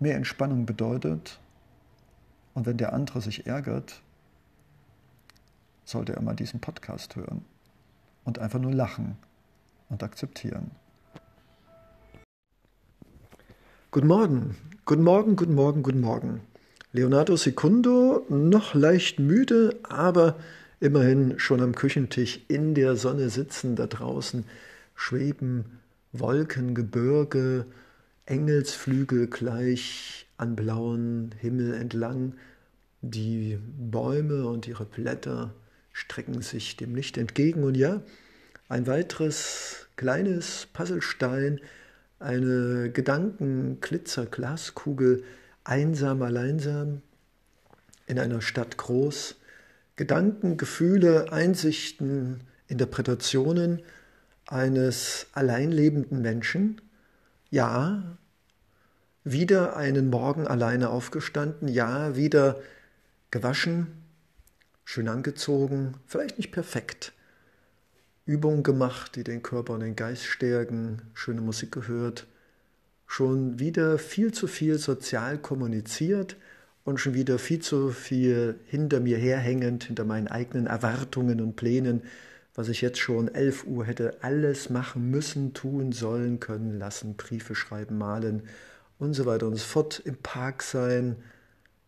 [0.00, 1.38] mehr Entspannung bedeutet.
[2.54, 4.02] Und wenn der andere sich ärgert,
[5.84, 7.44] sollte er mal diesen Podcast hören
[8.24, 9.16] und einfach nur lachen
[9.88, 10.70] und akzeptieren.
[13.90, 14.56] Guten Morgen,
[14.86, 16.40] guten Morgen, guten Morgen, guten Morgen.
[16.92, 20.36] Leonardo Secundo, noch leicht müde, aber
[20.80, 24.44] immerhin schon am Küchentisch in der Sonne sitzen, da draußen
[24.94, 25.80] schweben
[26.12, 27.66] Wolken, Gebirge,
[28.26, 32.34] Engelsflügel gleich an blauen Himmel entlang.
[33.00, 35.52] Die Bäume und ihre Blätter
[35.92, 37.64] strecken sich dem Licht entgegen.
[37.64, 38.02] Und ja,
[38.68, 41.60] ein weiteres kleines Puzzlestein,
[42.18, 45.24] eine Gedankenglitzer-Glaskugel,
[45.64, 47.02] einsam, alleinsam,
[48.06, 49.36] in einer Stadt groß,
[49.96, 53.82] Gedanken, Gefühle, Einsichten, Interpretationen
[54.46, 56.80] eines alleinlebenden Menschen.
[57.50, 58.16] Ja,
[59.24, 62.60] wieder einen Morgen alleine aufgestanden, ja, wieder
[63.30, 64.01] gewaschen,
[64.84, 67.12] schön angezogen, vielleicht nicht perfekt.
[68.24, 72.26] Übungen gemacht, die den Körper und den Geist stärken, schöne Musik gehört,
[73.06, 76.36] schon wieder viel zu viel sozial kommuniziert,
[76.84, 82.02] und schon wieder viel zu viel hinter mir herhängend, hinter meinen eigenen Erwartungen und Plänen,
[82.54, 87.54] was ich jetzt schon 11 Uhr hätte alles machen müssen, tun, sollen, können, lassen, Briefe
[87.54, 88.42] schreiben, malen
[88.98, 91.16] und so weiter und so fort, im Park sein.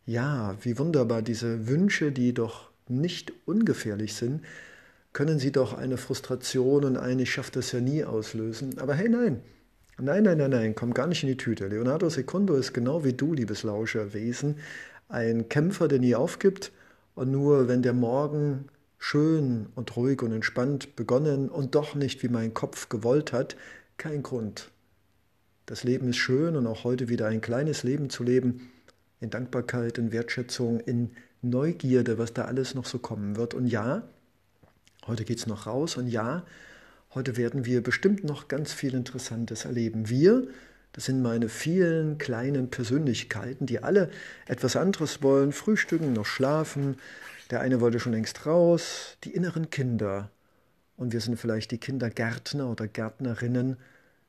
[0.07, 4.43] Ja, wie wunderbar diese Wünsche, die doch nicht ungefährlich sind,
[5.13, 8.79] können sie doch eine Frustration und ein Ich schaffe das ja nie auslösen.
[8.79, 9.43] Aber hey, nein,
[9.97, 11.69] Nein, nein, nein, nein, komm gar nicht in die Tüte.
[11.69, 14.57] Leonardo Secundo ist genau wie du, liebes Lauscherwesen,
[15.09, 16.73] ein Kämpfer, der nie aufgibt
[17.15, 18.65] und nur wenn der Morgen
[18.99, 23.55] schön und ruhig und entspannt begonnen und doch nicht wie mein Kopf gewollt hat,
[23.97, 24.73] kein Grund.
[25.67, 28.73] Das Leben ist schön und auch heute wieder ein kleines Leben zu leben,
[29.21, 31.13] in Dankbarkeit, in Wertschätzung, in
[31.45, 33.55] Neugierde, was da alles noch so kommen wird.
[33.55, 34.03] Und ja,
[35.07, 36.45] heute geht es noch raus und ja,
[37.15, 40.09] heute werden wir bestimmt noch ganz viel Interessantes erleben.
[40.09, 40.49] Wir,
[40.93, 44.11] das sind meine vielen kleinen Persönlichkeiten, die alle
[44.47, 46.97] etwas anderes wollen, frühstücken, noch schlafen.
[47.51, 50.31] Der eine wollte schon längst raus, die inneren Kinder.
[50.97, 53.77] Und wir sind vielleicht die Kindergärtner oder Gärtnerinnen,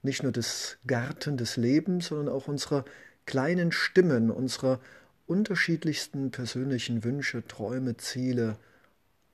[0.02, 2.86] nicht nur des Garten des Lebens, sondern auch unserer
[3.26, 4.80] kleinen Stimmen, unserer
[5.28, 8.58] unterschiedlichsten persönlichen Wünsche, Träume, Ziele.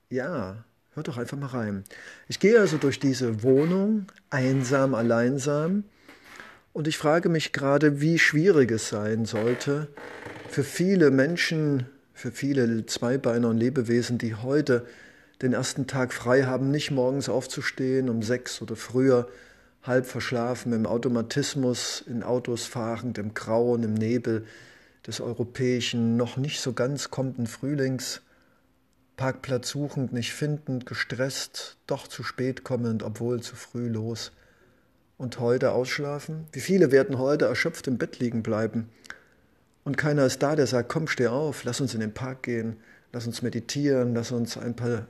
[0.10, 1.84] Ja, hört doch einfach mal rein.
[2.28, 5.84] Ich gehe also durch diese Wohnung, einsam, alleinsam,
[6.74, 9.90] und ich frage mich gerade, wie schwierig es sein sollte
[10.48, 14.86] für viele Menschen, für viele Zweibeiner und Lebewesen, die heute
[15.42, 19.28] den ersten Tag frei haben, nicht morgens aufzustehen um sechs oder früher,
[19.84, 24.46] halb verschlafen, im Automatismus, in Autos fahrend, im Grauen, im Nebel
[25.06, 28.22] des europäischen, noch nicht so ganz kommenden Frühlings,
[29.18, 34.32] Parkplatz suchend, nicht findend, gestresst, doch zu spät kommend, obwohl zu früh los
[35.18, 36.48] und heute ausschlafen?
[36.52, 38.90] Wie viele werden heute erschöpft im Bett liegen bleiben?
[39.84, 42.78] Und keiner ist da, der sagt, komm, steh auf, lass uns in den Park gehen,
[43.12, 45.08] lass uns meditieren, lass uns ein paar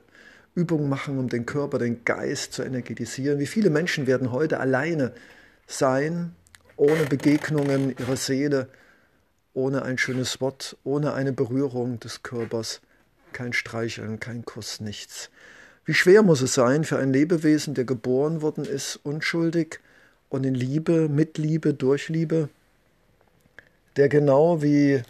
[0.56, 3.40] Übungen machen, um den Körper, den Geist zu energetisieren.
[3.40, 5.14] Wie viele Menschen werden heute alleine
[5.68, 6.36] sein,
[6.76, 8.68] ohne Begegnungen ihrer Seele,
[9.54, 12.82] ohne ein schönes Wort, ohne eine Berührung des Körpers,
[13.34, 15.30] kein Streicheln, kein Kuss, nichts.
[15.86, 19.80] Wie schwer muss es sein für ein Lebewesen, der geboren worden ist, unschuldig,
[20.30, 22.50] und in Liebe, mit Liebe, durch Liebe,
[23.98, 25.02] der genau wie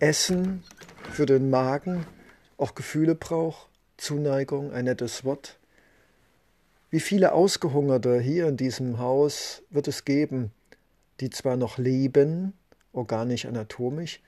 [0.00, 0.62] Essen
[1.12, 2.06] für den Magen
[2.56, 5.58] auch Gefühle braucht, Zuneigung, ein nettes Wort.
[6.90, 10.52] Wie viele Ausgehungerte hier in diesem Haus wird es geben,
[11.20, 12.54] die zwar noch leben,
[12.98, 14.20] organisch, anatomisch,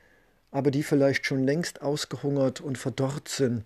[0.50, 3.64] aber die vielleicht schon längst ausgehungert und verdorrt sind,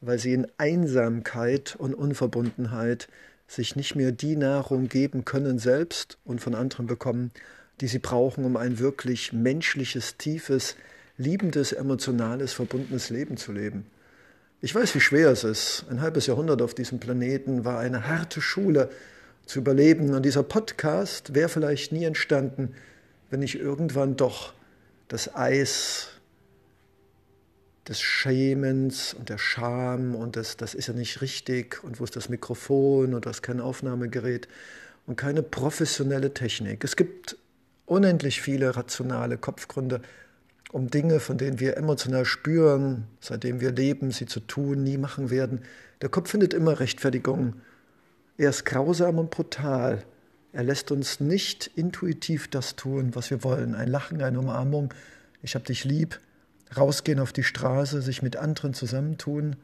[0.00, 3.08] weil sie in Einsamkeit und Unverbundenheit
[3.46, 7.32] sich nicht mehr die Nahrung geben können selbst und von anderen bekommen,
[7.80, 10.76] die sie brauchen, um ein wirklich menschliches, tiefes,
[11.16, 13.86] liebendes, emotionales, verbundenes Leben zu leben.
[14.60, 15.86] Ich weiß, wie schwer es ist.
[15.90, 18.90] Ein halbes Jahrhundert auf diesem Planeten war eine harte Schule
[19.46, 20.14] zu überleben.
[20.14, 22.74] Und dieser Podcast wäre vielleicht nie entstanden,
[23.30, 24.52] wenn ich irgendwann doch
[25.08, 26.08] das Eis
[27.88, 32.14] des Schämens und der Scham und das, das ist ja nicht richtig und wo ist
[32.14, 34.48] das Mikrofon und das kein Aufnahmegerät
[35.06, 36.84] und keine professionelle Technik.
[36.84, 37.36] Es gibt
[37.86, 40.02] unendlich viele rationale Kopfgründe,
[40.70, 45.30] um Dinge, von denen wir emotional spüren, seitdem wir leben, sie zu tun, nie machen
[45.30, 45.62] werden.
[46.00, 47.54] Der Kopf findet immer Rechtfertigung.
[48.36, 50.04] Er ist grausam und brutal.
[50.52, 53.74] Er lässt uns nicht intuitiv das tun, was wir wollen.
[53.74, 54.92] Ein Lachen, eine Umarmung.
[55.42, 56.20] Ich hab dich lieb
[56.76, 59.56] rausgehen auf die Straße, sich mit anderen zusammentun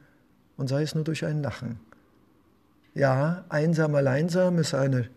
[0.57, 1.79] und sei es nur durch ein Lachen.
[2.95, 5.09] Ja, einsam, alleinsam ist eine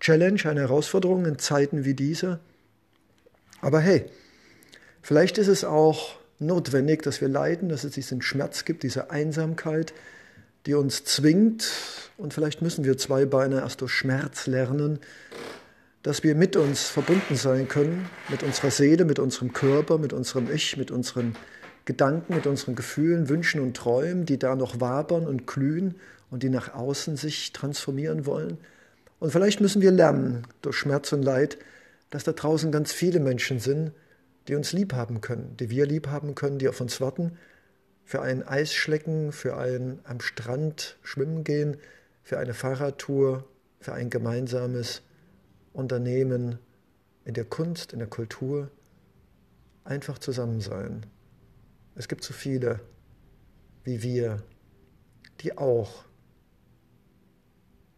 [0.00, 2.40] Challenge, eine Herausforderung in Zeiten wie diese.
[3.60, 4.06] Aber hey,
[5.02, 9.92] vielleicht ist es auch notwendig, dass wir leiden, dass es diesen Schmerz gibt, diese Einsamkeit,
[10.66, 11.72] die uns zwingt.
[12.16, 14.98] Und vielleicht müssen wir zwei Beine erst durch Schmerz lernen,
[16.02, 20.52] dass wir mit uns verbunden sein können, mit unserer Seele, mit unserem Körper, mit unserem
[20.52, 21.34] Ich, mit unseren
[21.84, 25.94] Gedanken, mit unseren Gefühlen, Wünschen und Träumen, die da noch wabern und glühen
[26.30, 28.58] und die nach außen sich transformieren wollen.
[29.18, 31.58] Und vielleicht müssen wir lernen, durch Schmerz und Leid,
[32.10, 33.92] dass da draußen ganz viele Menschen sind,
[34.48, 37.32] die uns lieb haben können, die wir lieb haben können, die auf uns warten,
[38.06, 41.76] für ein Eisschlecken, für ein am Strand schwimmen gehen,
[42.22, 43.44] für eine Fahrradtour,
[43.80, 45.02] für ein gemeinsames
[45.72, 46.58] Unternehmen,
[47.24, 48.70] in der Kunst, in der Kultur
[49.82, 51.04] einfach zusammen sein.
[51.96, 52.80] Es gibt so viele
[53.82, 54.42] wie wir,
[55.40, 56.04] die auch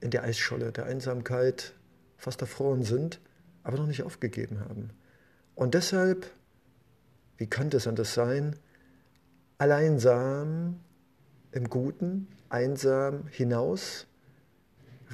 [0.00, 1.74] in der Eisscholle der Einsamkeit
[2.16, 3.20] fast erfroren sind,
[3.62, 4.90] aber noch nicht aufgegeben haben.
[5.54, 6.30] Und deshalb,
[7.36, 8.56] wie könnte es anders sein,
[9.58, 10.80] alleinsam
[11.52, 14.06] im Guten, einsam hinaus,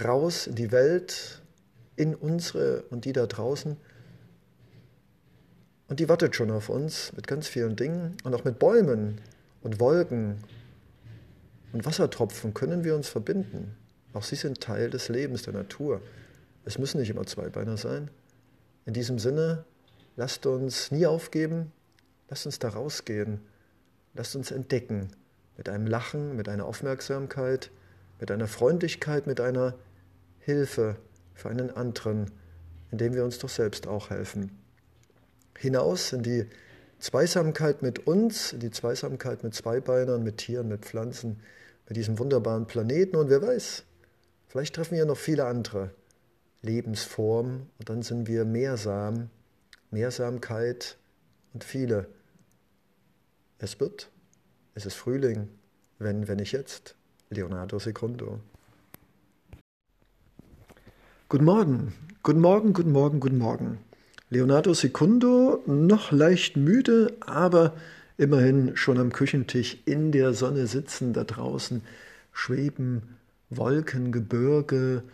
[0.02, 1.42] raus in die Welt,
[1.96, 3.76] in unsere und die da draußen.
[5.88, 9.20] Und die wartet schon auf uns mit ganz vielen Dingen und auch mit Bäumen
[9.62, 10.36] und Wolken
[11.72, 13.76] und Wassertropfen können wir uns verbinden.
[14.12, 16.00] Auch sie sind Teil des Lebens, der Natur.
[16.64, 18.10] Es müssen nicht immer Zweibeiner sein.
[18.86, 19.64] In diesem Sinne,
[20.16, 21.72] lasst uns nie aufgeben,
[22.28, 23.40] Lasst uns da rausgehen.
[24.14, 25.10] Lasst uns entdecken.
[25.56, 27.70] Mit einem Lachen, mit einer Aufmerksamkeit,
[28.20, 29.74] mit einer Freundlichkeit, mit einer
[30.40, 30.96] Hilfe
[31.34, 32.30] für einen anderen,
[32.90, 34.58] indem wir uns doch selbst auch helfen.
[35.58, 36.46] Hinaus in die
[36.98, 41.40] Zweisamkeit mit uns, in die Zweisamkeit mit Zweibeinern, mit Tieren, mit Pflanzen,
[41.88, 43.84] mit diesem wunderbaren Planeten und wer weiß,
[44.48, 45.90] vielleicht treffen wir noch viele andere
[46.62, 49.28] Lebensformen und dann sind wir mehrsam,
[49.90, 50.96] Mehrsamkeit
[51.52, 52.06] und viele.
[53.64, 54.10] Es wird,
[54.74, 55.48] es ist Frühling,
[55.98, 56.96] wenn, wenn ich jetzt,
[57.30, 58.40] Leonardo Secundo.
[61.30, 63.78] Guten Morgen, guten Morgen, guten Morgen, guten Morgen.
[64.28, 67.74] Leonardo Secundo, noch leicht müde, aber
[68.18, 71.80] immerhin schon am Küchentisch in der Sonne sitzen, da draußen
[72.32, 73.16] schweben
[73.48, 75.04] Wolken, Gebirge,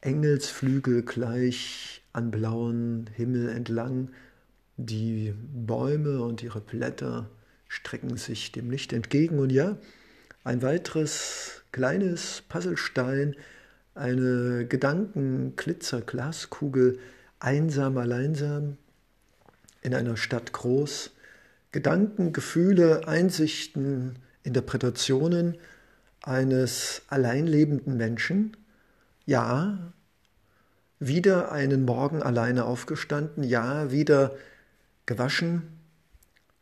[0.00, 4.08] Engelsflügel gleich an blauen Himmel entlang.
[4.76, 7.30] Die Bäume und ihre Blätter
[7.72, 9.38] strecken sich dem Licht entgegen.
[9.38, 9.78] Und ja,
[10.44, 13.34] ein weiteres kleines Puzzlestein,
[13.94, 16.98] eine Gedankenglitzerglaskugel,
[17.40, 18.76] einsam, alleinsam,
[19.80, 21.12] in einer Stadt groß,
[21.72, 25.56] Gedanken, Gefühle, Einsichten, Interpretationen
[26.20, 28.54] eines alleinlebenden Menschen.
[29.24, 29.94] Ja,
[30.98, 34.36] wieder einen Morgen alleine aufgestanden, ja, wieder
[35.06, 35.81] gewaschen,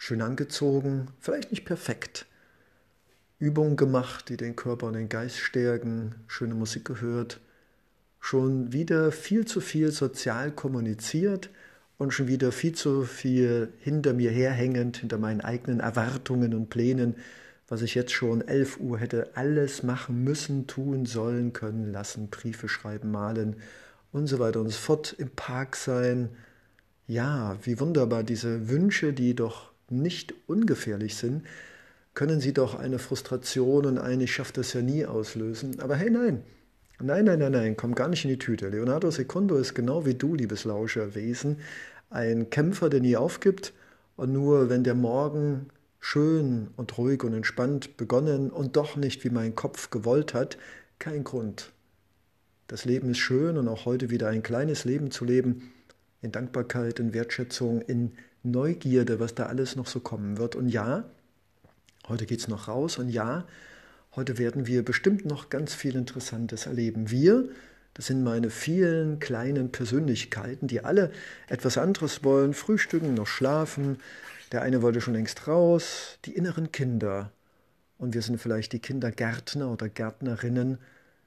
[0.01, 2.25] schön angezogen, vielleicht nicht perfekt.
[3.39, 7.39] Übungen gemacht, die den Körper und den Geist stärken, schöne Musik gehört,
[8.19, 11.51] schon wieder viel zu viel sozial kommuniziert
[11.99, 17.17] und schon wieder viel zu viel hinter mir herhängend, hinter meinen eigenen Erwartungen und Plänen,
[17.69, 22.71] was ich jetzt schon 11 Uhr hätte alles machen müssen, tun, sollen, können, lassen, Briefe
[22.71, 23.57] schreiben, malen
[24.13, 26.31] und so weiter und so fort, im Park sein.
[27.07, 31.45] Ja, wie wunderbar diese Wünsche, die doch nicht ungefährlich sind,
[32.15, 35.81] können sie doch eine Frustration und ein Ich schaffe das ja nie auslösen.
[35.81, 36.43] Aber hey, nein,
[37.03, 38.69] Nein, nein, nein, nein, komm gar nicht in die Tüte.
[38.69, 41.57] Leonardo Secundo ist genau wie du, liebes Lauscherwesen,
[42.11, 43.73] ein Kämpfer, der nie aufgibt
[44.17, 49.31] und nur wenn der Morgen schön und ruhig und entspannt begonnen und doch nicht wie
[49.31, 50.59] mein Kopf gewollt hat,
[50.99, 51.73] kein Grund.
[52.67, 55.73] Das Leben ist schön und auch heute wieder ein kleines Leben zu leben,
[56.21, 60.57] in Dankbarkeit, in Wertschätzung, in Neugierde, was da alles noch so kommen wird.
[60.57, 61.05] Und ja,
[62.09, 63.47] heute geht es noch raus und ja,
[64.17, 67.13] Heute werden wir bestimmt noch ganz viel Interessantes erleben.
[67.13, 67.49] Wir,
[67.95, 71.13] das sind meine vielen kleinen Persönlichkeiten, die alle
[71.49, 73.99] etwas anderes wollen, frühstücken, noch schlafen.
[74.51, 77.31] Der eine wollte schon längst raus, die inneren Kinder.
[77.99, 80.79] Und wir sind vielleicht die Kindergärtner oder Gärtnerinnen,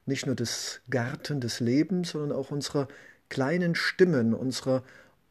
[0.05, 2.89] nicht nur des Garten des Lebens, sondern auch unserer
[3.29, 4.83] kleinen Stimmen, unserer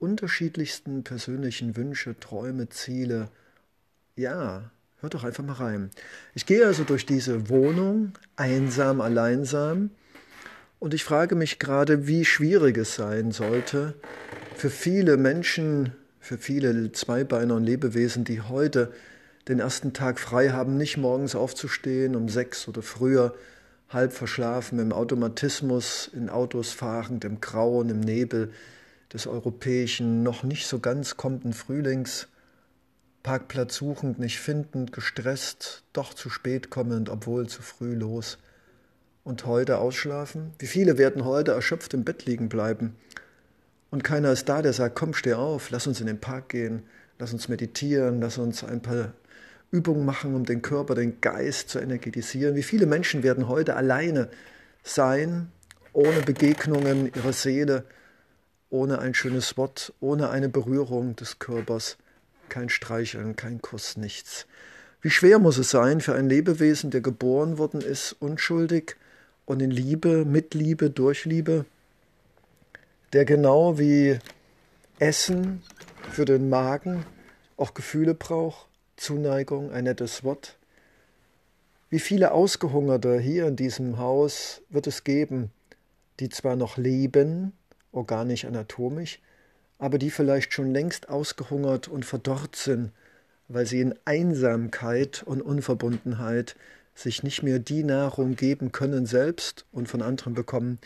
[0.03, 3.29] unterschiedlichsten persönlichen Wünsche, Träume, Ziele.
[4.17, 4.71] Ja,
[5.03, 5.91] Hör doch einfach mal rein.
[6.33, 9.91] Ich gehe also durch diese Wohnung, einsam, alleinsam,
[10.79, 13.95] und ich frage mich gerade, wie schwierig es sein sollte
[14.55, 18.93] für viele Menschen, für viele Zweibeiner und Lebewesen, die heute
[19.49, 23.35] den ersten Tag frei haben, nicht morgens aufzustehen, um sechs oder früher,
[23.88, 28.53] halb verschlafen, im Automatismus, in Autos fahrend, im Grauen, im Nebel
[29.12, 32.29] des europäischen, noch nicht so ganz kommenden Frühlings
[33.22, 38.38] Parkplatz suchend, nicht findend, gestresst, doch zu spät kommend, obwohl zu früh los.
[39.22, 40.51] Und heute ausschlafen?
[40.59, 42.96] Wie viele werden heute erschöpft im Bett liegen bleiben?
[43.90, 46.83] Und keiner ist da, der sagt, komm, steh auf, lass uns in den Park gehen,
[47.20, 49.12] lass uns meditieren, lass uns ein paar
[49.70, 52.57] Übungen machen, um den Körper, den Geist zu energetisieren.
[52.57, 54.29] Wie viele Menschen werden heute alleine
[54.83, 55.53] sein,
[55.92, 57.85] ohne Begegnungen ihrer Seele,
[58.72, 61.96] ohne ein schönes Wort, ohne eine Berührung des Körpers?
[62.52, 64.46] kein Streicheln, kein Kuss, nichts.
[65.00, 68.96] Wie schwer muss es sein für ein Lebewesen, der geboren worden ist, unschuldig
[69.46, 71.64] und in Liebe, mit Liebe, durch Liebe,
[73.14, 74.18] der genau wie
[74.98, 75.62] Essen
[76.11, 77.06] für den Magen
[77.56, 80.58] auch Gefühle braucht, Zuneigung, ein nettes Wort.
[81.88, 85.50] Wie viele Ausgehungerte hier in diesem Haus wird es geben,
[86.20, 87.54] die zwar noch leben,
[87.93, 89.21] organisch, anatomisch,
[89.79, 92.93] aber die vielleicht schon längst ausgehungert und verdorrt sind,
[93.49, 96.57] weil sie in Einsamkeit und Unverbundenheit
[96.95, 100.79] sich nicht mehr die Nahrung geben können selbst und von anderen bekommen,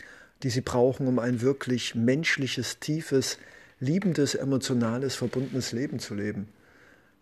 [0.43, 3.37] die sie brauchen, um ein wirklich menschliches, tiefes,
[3.79, 6.47] liebendes, emotionales, verbundenes Leben zu leben.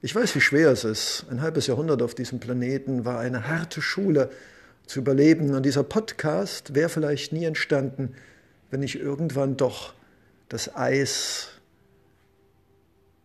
[0.01, 1.25] Ich weiß, wie schwer es ist.
[1.29, 4.29] Ein halbes Jahrhundert auf diesem Planeten war eine harte Schule
[4.85, 5.53] zu überleben.
[5.53, 8.13] Und dieser Podcast wäre vielleicht nie entstanden,
[8.71, 9.93] wenn ich irgendwann doch
[10.49, 11.49] das Eis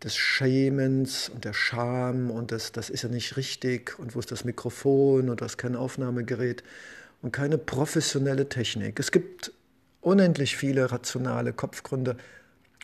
[0.03, 4.31] des Schämens und der Scham und das, das ist ja nicht richtig und wo ist
[4.31, 6.63] das Mikrofon und das kein Aufnahmegerät
[7.23, 8.99] und keine professionelle Technik.
[8.99, 9.53] Es gibt
[10.01, 12.17] unendlich viele rationale Kopfgründe,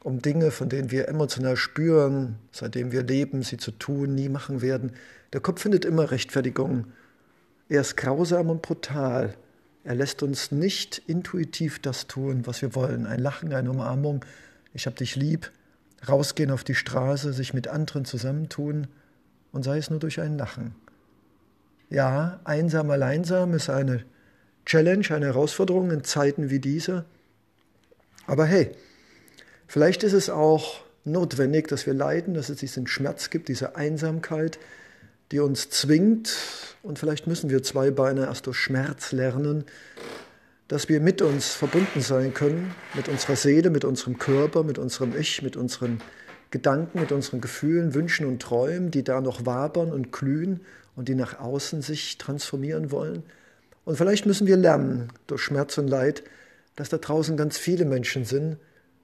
[0.02, 4.60] um Dinge, von denen wir emotional spüren, seitdem wir leben, sie zu tun, nie machen
[4.60, 4.92] werden.
[5.32, 6.92] Der Kopf findet immer Rechtfertigungen.
[7.68, 9.34] Er ist grausam und brutal.
[9.86, 13.06] Er lässt uns nicht intuitiv das tun, was wir wollen.
[13.06, 14.24] Ein Lachen, eine Umarmung,
[14.74, 15.52] ich hab dich lieb,
[16.08, 18.88] rausgehen auf die Straße, sich mit anderen zusammentun
[19.52, 20.74] und sei es nur durch ein Lachen.
[21.88, 24.04] Ja, einsam, alleinsam ist eine
[24.64, 27.04] Challenge, eine Herausforderung in Zeiten wie diese.
[28.26, 28.72] Aber hey,
[29.68, 34.58] vielleicht ist es auch notwendig, dass wir leiden, dass es diesen Schmerz gibt, diese Einsamkeit,
[35.32, 36.34] die uns zwingt,
[36.82, 39.64] und vielleicht müssen wir zwei Beine erst durch Schmerz lernen,
[40.68, 45.16] dass wir mit uns verbunden sein können, mit unserer Seele, mit unserem Körper, mit unserem
[45.16, 46.00] Ich, mit unseren
[46.50, 50.60] Gedanken, mit unseren Gefühlen, Wünschen und Träumen, die da noch wabern und glühen
[50.94, 53.22] und die nach außen sich transformieren wollen.
[53.84, 56.22] Und vielleicht müssen wir lernen, durch Schmerz und Leid,
[56.74, 58.58] dass da draußen ganz viele Menschen sind,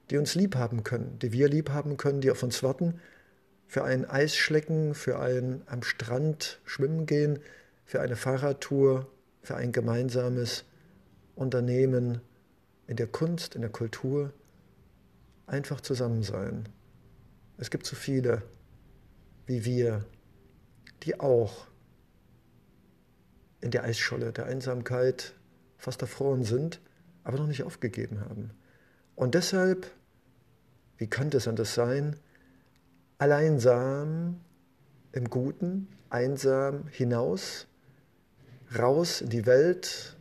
[0.09, 2.99] die uns lieb haben können, die wir lieb haben können, die auf uns warten,
[3.73, 7.39] für einen Eisschlecken, für ein am Strand schwimmen gehen,
[7.85, 9.11] für eine Fahrradtour,
[9.41, 10.63] für ein gemeinsames
[11.33, 12.21] Unternehmen,
[12.85, 14.31] in der Kunst, in der Kultur,
[15.47, 16.69] einfach zusammen sein.
[17.57, 18.43] Es gibt so viele
[19.47, 20.05] wie wir,
[21.01, 21.65] die auch
[23.59, 25.33] in der Eisscholle der Einsamkeit
[25.79, 26.79] fast erfroren sind,
[27.23, 28.51] aber noch nicht aufgegeben haben.
[29.15, 29.89] Und deshalb,
[30.97, 32.17] wie könnte es anders sein,
[33.17, 34.41] alleinsam
[35.11, 37.67] im Guten, einsam hinaus,
[38.77, 40.17] raus in die Welt,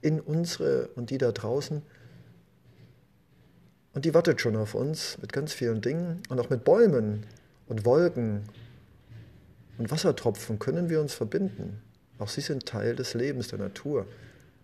[0.00, 1.82] in unsere und die da draußen.
[3.94, 7.26] Und die wartet schon auf uns mit ganz vielen Dingen und auch mit Bäumen
[7.66, 8.42] und Wolken
[9.78, 11.80] und Wassertropfen können wir uns verbinden.
[12.18, 14.06] Auch sie sind Teil des Lebens der Natur.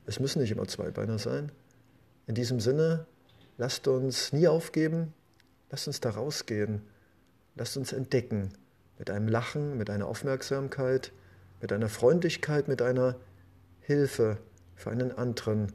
[0.07, 1.51] Es müssen nicht immer Zweibeiner sein.
[2.27, 3.07] In diesem Sinne,
[3.59, 5.13] lasst uns nie aufgeben,
[5.71, 6.83] lasst uns da rausgehen,
[7.55, 8.53] lasst uns entdecken
[8.99, 11.13] mit einem Lachen, mit einer Aufmerksamkeit,
[11.61, 13.17] mit einer Freundlichkeit, mit einer
[13.81, 14.39] Hilfe
[14.77, 15.73] für einen anderen,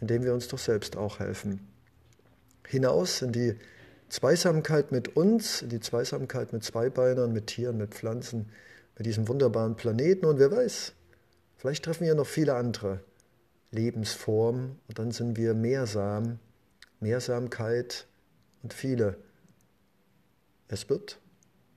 [0.00, 1.66] indem wir uns doch selbst auch helfen.
[2.66, 3.56] Hinaus in die
[4.08, 8.50] Zweisamkeit mit uns, in die Zweisamkeit mit Zweibeinern, mit Tieren, mit Pflanzen,
[8.96, 10.92] mit diesem wunderbaren Planeten und wer weiß,
[11.56, 13.00] vielleicht treffen wir noch viele andere
[13.70, 16.38] Lebensformen und dann sind wir mehrsam,
[17.00, 18.06] Mehrsamkeit
[18.62, 19.16] und viele.
[20.70, 21.18] Es wird,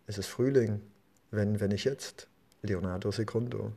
[0.06, 0.82] es ist Frühling,
[1.32, 2.28] wenn, wenn nicht jetzt.
[2.62, 3.72] Leonardo Secundo.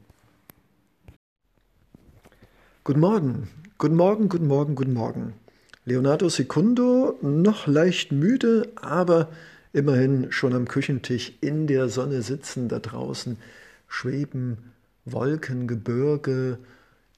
[2.83, 3.49] Guten Morgen,
[3.79, 5.35] guten Morgen, guten Morgen, guten Morgen.
[5.85, 9.29] Leonardo Secundo, noch leicht müde, aber
[9.73, 13.39] immerhin schon am Küchentisch in der Sonne sitzen, da draußen
[13.87, 14.73] schweben
[15.05, 16.59] Wolken, Gebirge,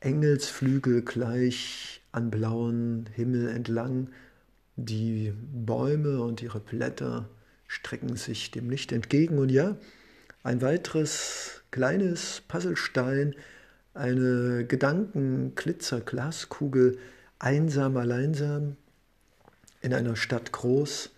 [0.01, 4.09] Engelsflügel gleich an blauen Himmel entlang.
[4.77, 7.31] Die Bäume und ihre Blätter
[7.69, 9.39] strecken sich dem Licht entgegen.
[9.39, 9.77] Und ja,
[10.43, 13.35] ein weiteres kleines Puzzlestein
[13.97, 16.99] eine Gedankenglitzerglaskugel,
[17.39, 18.77] einsam, alleinsam,
[19.81, 21.13] in einer Stadt groß,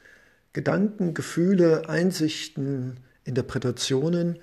[0.53, 4.39] Gedanken, Gefühle, Einsichten, Interpretationen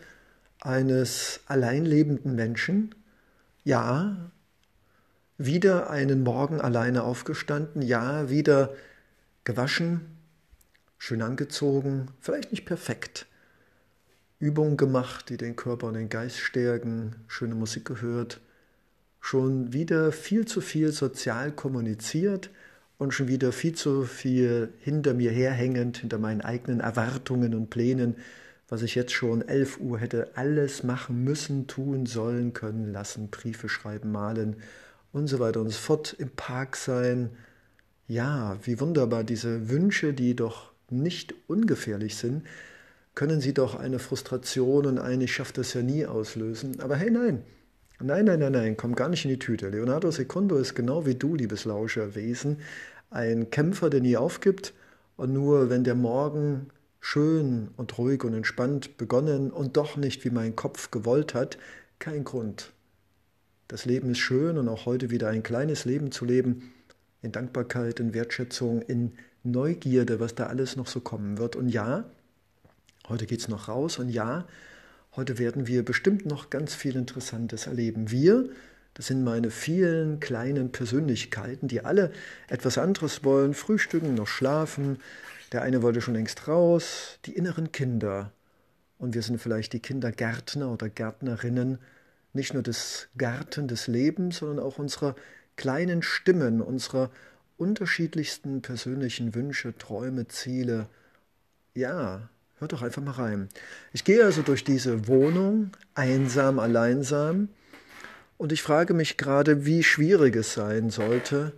[0.61, 2.93] eines alleinlebenden Menschen,
[3.63, 4.31] ja,
[5.37, 8.73] wieder einen Morgen alleine aufgestanden, ja, wieder
[9.43, 10.14] gewaschen,
[10.97, 13.27] schön angezogen, vielleicht nicht perfekt,
[14.39, 18.41] Übungen gemacht, die den Körper und den Geist stärken, schöne Musik gehört,
[19.21, 22.49] schon wieder viel zu viel sozial kommuniziert
[22.97, 28.15] und schon wieder viel zu viel hinter mir herhängend, hinter meinen eigenen Erwartungen und Plänen,
[28.67, 33.69] was ich jetzt schon 11 Uhr hätte alles machen müssen, tun, sollen, können, lassen, Briefe
[33.69, 34.57] schreiben, malen
[35.11, 37.29] und so weiter und so fort, im Park sein.
[38.07, 42.43] Ja, wie wunderbar diese Wünsche, die doch nicht ungefährlich sind,
[43.15, 46.79] können sie doch eine Frustration und ein Ich schaffe das ja nie auslösen.
[46.81, 47.43] Aber hey, nein.
[48.01, 49.69] Nein, nein, nein, nein, komm gar nicht in die Tüte.
[49.69, 52.57] Leonardo Secundo ist genau wie du, liebes Lauscherwesen,
[53.09, 54.73] ein Kämpfer, der nie aufgibt
[55.15, 56.67] und nur wenn der Morgen
[56.99, 61.57] schön und ruhig und entspannt begonnen und doch nicht wie mein Kopf gewollt hat,
[61.99, 62.73] kein Grund.
[63.69, 66.73] Das Leben ist schön und auch heute wieder ein kleines Leben zu leben,
[67.21, 69.13] in Dankbarkeit, in Wertschätzung, in
[69.45, 71.55] Neugierde, was da alles noch so kommen wird.
[71.55, 72.05] Und ja,
[73.07, 74.45] Heute geht es noch raus und ja,
[75.15, 78.09] heute werden wir bestimmt noch ganz viel Interessantes erleben.
[78.09, 78.49] Wir,
[78.95, 82.11] Das sind meine vielen kleinen Persönlichkeiten, die alle
[82.47, 84.99] etwas anderes wollen, frühstücken, noch schlafen.
[85.51, 88.31] Der eine wollte schon längst raus, die inneren Kinder.
[88.97, 91.79] Und wir sind vielleicht die Kindergärtner oder Gärtnerinnen,
[92.31, 95.15] nicht nur des Garten des Lebens, sondern auch unserer
[95.57, 97.11] kleinen Stimmen, unserer
[97.57, 100.87] unterschiedlichsten persönlichen Wünsche, Träume, Ziele.
[101.73, 103.49] Ja, hört doch einfach mal rein.
[103.93, 107.49] Ich gehe also durch diese Wohnung, einsam, alleinsam,
[108.37, 111.53] und ich frage mich gerade, wie schwierig es sein sollte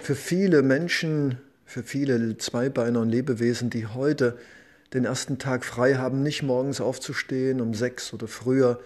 [0.00, 4.38] für viele Menschen, für viele Zweibeiner und Lebewesen, die heute
[4.94, 8.78] den ersten Tag frei haben, nicht morgens aufzustehen um sechs oder früher,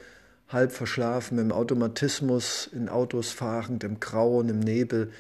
[0.49, 5.11] halb verschlafen, im Automatismus, in Autos fahrend, im Grauen, im Nebel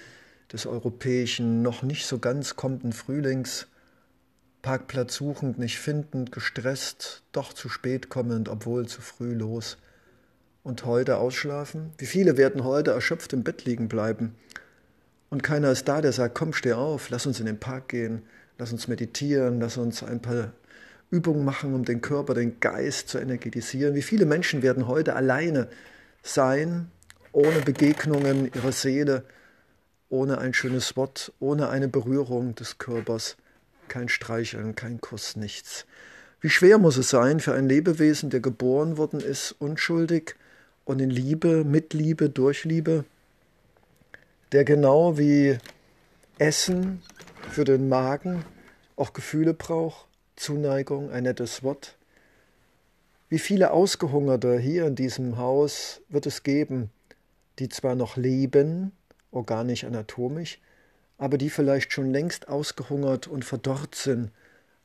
[0.53, 3.67] des europäischen, noch nicht so ganz kommenden Frühlings,
[4.63, 9.79] Parkplatz suchend, nicht findend, gestresst, doch zu spät kommend, obwohl zu früh los.
[10.65, 11.93] Und heute ausschlafen?
[11.99, 14.35] Wie viele werden heute erschöpft im Bett liegen bleiben?
[15.31, 18.23] Und keiner ist da, der sagt, komm, steh auf, lass uns in den Park gehen,
[18.59, 20.53] lass uns meditieren, lass uns ein paar
[21.11, 23.95] Übungen machen, um den Körper, den Geist zu energetisieren.
[23.95, 25.69] Wie viele Menschen werden heute alleine
[26.23, 26.91] sein,
[27.31, 29.25] ohne Begegnungen ihrer Seele,
[30.09, 33.37] ohne ein schönes Wort, ohne eine Berührung des Körpers,
[33.89, 35.87] kein Streicheln, kein Kuss, nichts.
[36.41, 40.37] Wie schwer muss es sein für ein Lebewesen, der geboren worden ist, unschuldig
[40.85, 43.05] und in Liebe, mit Liebe, durch Liebe,
[44.53, 45.59] der genau wie
[46.39, 47.03] Essen
[47.51, 48.45] für den Magen
[48.95, 51.97] auch Gefühle braucht, Zuneigung, ein nettes Wort.
[53.29, 56.91] Wie viele Ausgehungerte hier in diesem Haus wird es geben,
[57.59, 58.93] die zwar noch leben,
[59.37, 60.59] organisch, anatomisch,
[61.19, 64.31] aber die vielleicht schon längst ausgehungert und verdorrt sind,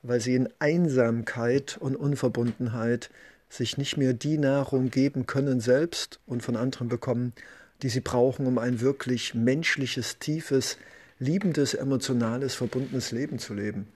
[0.03, 3.09] weil sie in Einsamkeit und Unverbundenheit
[3.49, 7.33] sich nicht mehr die Nahrung geben können selbst und von anderen bekommen,
[7.81, 10.77] die sie brauchen, um ein wirklich menschliches, tiefes,
[11.19, 13.87] liebendes, emotionales, verbundenes Leben zu leben.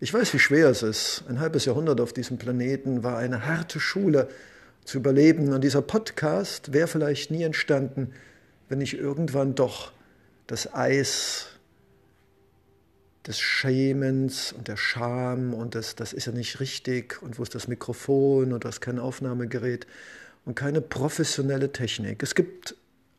[0.00, 1.24] Ich weiß, wie schwer es ist.
[1.28, 4.28] Ein halbes Jahrhundert auf diesem Planeten war eine harte Schule
[4.84, 5.52] zu überleben.
[5.52, 8.12] Und dieser Podcast wäre vielleicht nie entstanden,
[8.68, 9.92] wenn ich irgendwann doch
[10.46, 11.48] das Eis
[13.26, 17.54] des Schämens und der Scham und das, das ist ja nicht richtig und wo ist
[17.54, 19.86] das Mikrofon und das kein Aufnahmegerät
[20.46, 22.22] und keine professionelle Technik.
[22.22, 22.74] Es gibt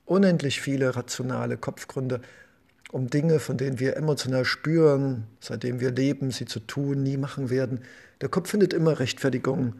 [0.05, 2.21] unendlich viele rationale Kopfgründe,
[2.91, 7.51] um Dinge, von denen wir emotional spüren, seitdem wir leben, sie zu tun, nie machen
[7.51, 7.81] werden.
[8.21, 9.75] Der Kopf findet immer Rechtfertigung.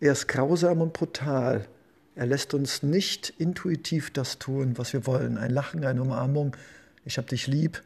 [0.00, 1.66] Er ist grausam und brutal.
[2.14, 5.38] Er lässt uns nicht intuitiv das tun, was wir wollen.
[5.38, 6.56] Ein Lachen, eine Umarmung,
[7.04, 7.82] ich hab dich lieb,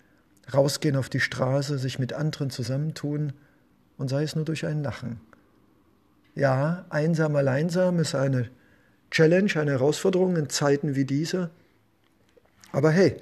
[0.52, 3.32] rausgehen auf die Straße, sich mit anderen zusammentun
[3.98, 5.20] und sei es nur durch ein Lachen.
[6.34, 8.50] Ja, einsam, alleinsam ist eine
[9.10, 11.50] Challenge, eine Herausforderung in Zeiten wie diese.
[12.72, 13.16] Aber hey,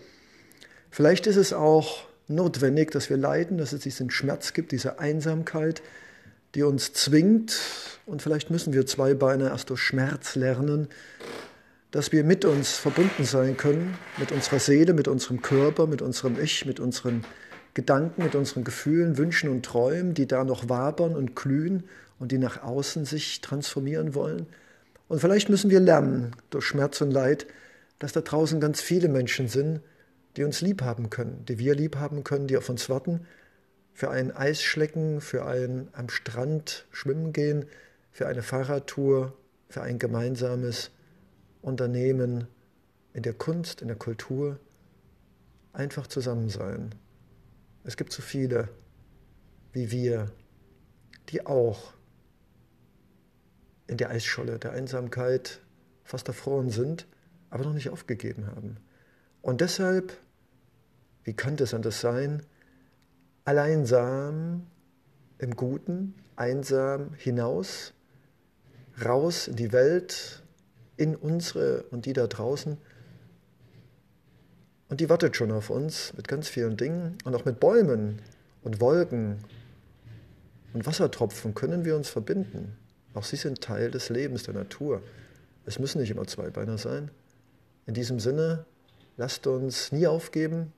[0.94, 5.82] Vielleicht ist es auch notwendig, dass wir leiden, dass es diesen Schmerz gibt, diese Einsamkeit,
[6.55, 7.61] die uns zwingt.
[8.07, 10.88] Und vielleicht müssen wir zwei Beine erst durch Schmerz lernen,
[11.90, 16.40] dass wir mit uns verbunden sein können, mit unserer Seele, mit unserem Körper, mit unserem
[16.40, 17.24] Ich, mit unseren
[17.74, 21.84] Gedanken, mit unseren Gefühlen, Wünschen und Träumen, die da noch wabern und glühen
[22.18, 24.46] und die nach außen sich transformieren wollen.
[25.09, 27.46] Und vielleicht müssen wir lernen, durch Schmerz und Leid,
[27.98, 29.80] dass da draußen ganz viele Menschen sind,
[30.36, 33.26] die uns lieb haben können, die wir lieb haben können, die auf uns warten,
[33.95, 37.64] für ein Eisschlecken, für ein am Strand schwimmen gehen,
[38.11, 39.36] für eine Fahrradtour,
[39.68, 40.90] für ein gemeinsames
[41.62, 42.47] Unternehmen
[43.14, 44.61] in der Kunst, in der Kultur,
[45.72, 46.95] einfach zusammen sein.
[47.84, 48.68] Es gibt so viele
[49.72, 50.30] wie wir,
[51.30, 51.95] die auch
[53.86, 55.61] in der Eisscholle der Einsamkeit
[56.05, 57.07] fast erfroren sind,
[57.51, 58.76] aber noch nicht aufgegeben haben.
[59.42, 60.16] Und deshalb
[61.24, 62.42] wie könnte es anders sein?
[63.45, 64.66] Alleinsam
[65.38, 67.92] im Guten, einsam hinaus,
[69.05, 70.42] raus in die Welt,
[70.97, 72.78] in unsere und die da draußen.
[74.88, 78.22] Und die wartet schon auf uns mit ganz vielen Dingen und auch mit Bäumen
[78.62, 79.38] und Wolken
[80.72, 82.76] und Wassertropfen können wir uns verbinden.
[83.12, 85.03] Auch sie sind Teil des Lebens, der Natur.
[85.66, 87.11] Es müssen nicht immer Zweibeiner sein.
[87.86, 88.64] In diesem Sinne,
[89.16, 90.72] lasst uns nie aufgeben,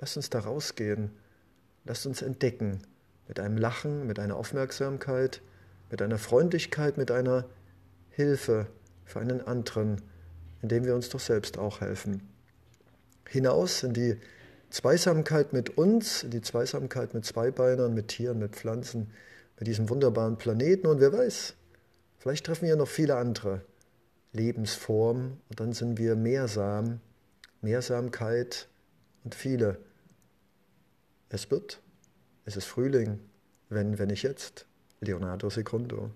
[0.00, 1.10] Lasst uns da rausgehen.
[1.84, 2.82] Lasst uns entdecken.
[3.28, 5.40] Mit einem Lachen, mit einer Aufmerksamkeit,
[5.90, 7.46] mit einer Freundlichkeit, mit einer
[8.10, 8.66] Hilfe
[9.04, 10.02] für einen anderen,
[10.62, 12.28] indem wir uns doch selbst auch helfen.
[13.28, 14.16] Hinaus in die
[14.70, 19.10] Zweisamkeit mit uns, in die Zweisamkeit mit Zweibeinern, mit Tieren, mit Pflanzen,
[19.58, 21.54] mit diesem wunderbaren Planeten und wer weiß,
[22.18, 23.62] vielleicht treffen wir noch viele andere,
[24.32, 27.00] Lebensform und dann sind wir mehrsam,
[27.60, 28.68] Mehrsamkeit
[29.22, 29.78] und viele.
[31.34, 31.82] Es wird,
[32.44, 33.18] es ist Frühling,
[33.68, 34.66] wenn, wenn nicht jetzt.
[35.00, 36.12] Leonardo Secundo.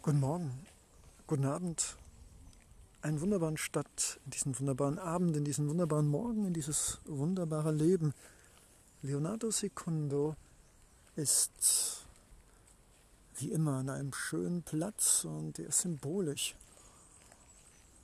[0.00, 0.52] Guten Morgen,
[1.26, 1.96] guten Abend,
[3.02, 8.14] einen wunderbaren Stadt, in diesen wunderbaren Abend, in diesen wunderbaren Morgen, in dieses wunderbare Leben.
[9.02, 10.36] Leonardo Secundo
[11.16, 12.06] ist
[13.38, 16.54] wie immer an einem schönen Platz und er ist symbolisch,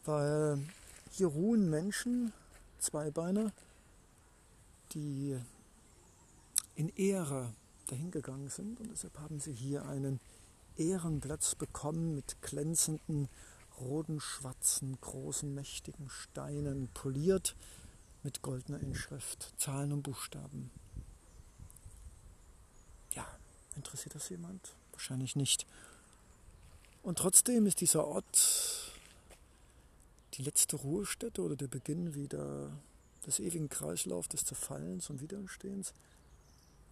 [0.05, 0.59] weil
[1.13, 2.33] hier ruhen Menschen,
[2.81, 3.53] Zweibeiner,
[4.93, 5.39] die
[6.75, 7.55] in Ehre
[7.87, 10.21] dahingegangen sind und deshalb haben sie hier einen
[10.77, 13.29] Ehrenplatz bekommen mit glänzenden,
[13.81, 17.57] roten, schwarzen, großen, mächtigen Steinen, poliert
[18.23, 20.71] mit goldener Inschrift, Zahlen und Buchstaben.
[23.13, 23.27] Ja,
[23.77, 24.75] interessiert das jemand?
[24.93, 25.67] Wahrscheinlich nicht.
[27.03, 28.93] Und trotzdem ist dieser Ort
[30.35, 32.73] die letzte Ruhestätte oder der Beginn wieder
[33.27, 35.93] des ewigen Kreislaufs des Zerfallens und Wiederentstehens.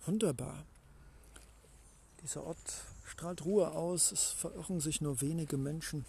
[0.05, 0.67] Wunderbar.
[2.23, 6.05] Dieser Ort strahlt Ruhe aus, es verirren sich nur wenige Menschen.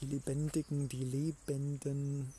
[0.00, 2.32] Die Lebendigen, die Lebenden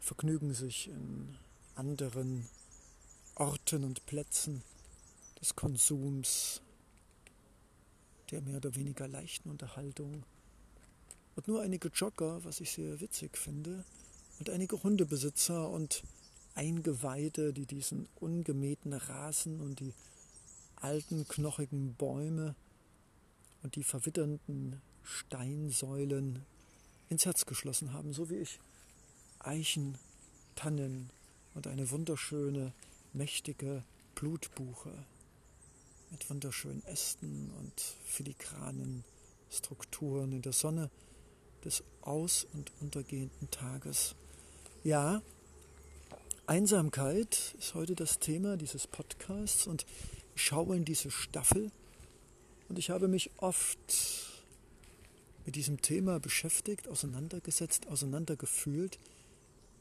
[0.00, 1.36] vergnügen sich in
[1.74, 2.48] anderen
[3.34, 4.62] Orten und Plätzen
[5.40, 6.62] des Konsums,
[8.30, 10.24] der mehr oder weniger leichten Unterhaltung.
[11.36, 13.84] Und nur einige Jogger, was ich sehr witzig finde,
[14.38, 16.02] und einige Hundebesitzer und
[16.54, 19.92] Eingeweihte, die diesen ungemähten Rasen und die
[20.76, 22.54] alten knochigen Bäume
[23.62, 26.44] und die verwitternden Steinsäulen
[27.08, 28.58] ins Herz geschlossen haben, so wie ich
[29.38, 29.98] Eichen,
[30.54, 31.10] Tannen
[31.54, 32.72] und eine wunderschöne,
[33.12, 33.84] mächtige
[34.14, 34.92] Blutbuche
[36.10, 39.04] mit wunderschönen Ästen und filigranen
[39.50, 40.90] Strukturen in der Sonne
[41.64, 44.14] des aus- und untergehenden Tages.
[44.86, 45.20] Ja,
[46.46, 49.84] Einsamkeit ist heute das Thema dieses Podcasts und
[50.36, 51.72] ich schaue in diese Staffel
[52.68, 53.80] und ich habe mich oft
[55.44, 59.00] mit diesem Thema beschäftigt, auseinandergesetzt, auseinandergefühlt.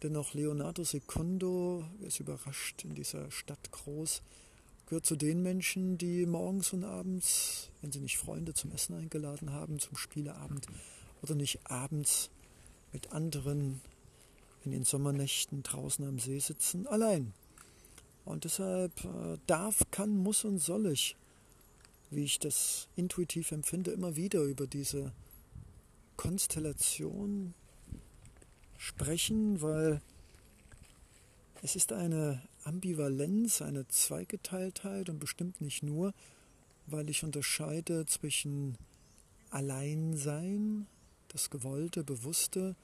[0.02, 4.24] Denn auch Leonardo Secundo, wer ist überrascht in dieser Stadt groß,
[4.88, 9.52] gehört zu den Menschen, die morgens und abends, wenn sie nicht Freunde zum Essen eingeladen
[9.52, 10.66] haben, zum Spieleabend
[11.22, 12.32] oder nicht abends
[12.92, 13.82] mit anderen
[14.66, 17.34] in den Sommernächten draußen am See sitzen, allein.
[18.26, 21.16] Und deshalb äh, darf, kann, muss und soll ich,
[22.10, 25.12] wie ich das intuitiv empfinde, immer wieder über diese
[26.18, 27.54] Konstellation
[28.78, 30.02] sprechen, weil
[31.62, 36.14] es ist eine Ambivalenz, eine Zweigeteiltheit und bestimmt nicht nur,
[36.88, 38.78] weil ich unterscheide zwischen
[39.50, 40.88] Alleinsein,
[41.30, 42.76] das gewollte, bewusste,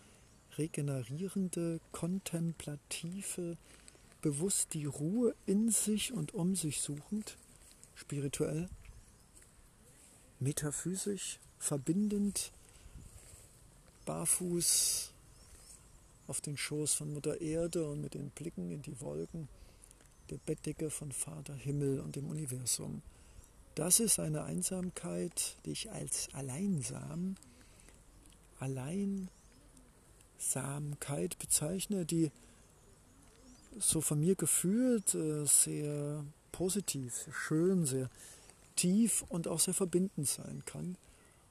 [0.58, 3.58] regenerierende, kontemplative,
[4.22, 7.38] bewusst die Ruhe in sich und um sich suchend,
[7.96, 8.70] spirituell,
[10.40, 12.52] metaphysisch, verbindend,
[14.06, 15.12] barfuß
[16.28, 19.48] auf den Schoß von Mutter Erde und mit den Blicken in die Wolken,
[20.30, 23.02] der Bettdecke von Vater Himmel und dem Universum.
[23.76, 27.36] Das ist eine Einsamkeit, die ich als Alleinsam,
[30.42, 32.32] Alleinsamkeit bezeichne, die
[33.78, 38.10] so von mir gefühlt äh, sehr positiv, sehr schön, sehr
[38.76, 40.98] tief und auch sehr verbindend sein kann.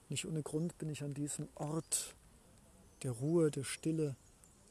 [0.09, 2.15] Nicht ohne Grund bin ich an diesem Ort
[3.03, 4.17] der Ruhe, der Stille,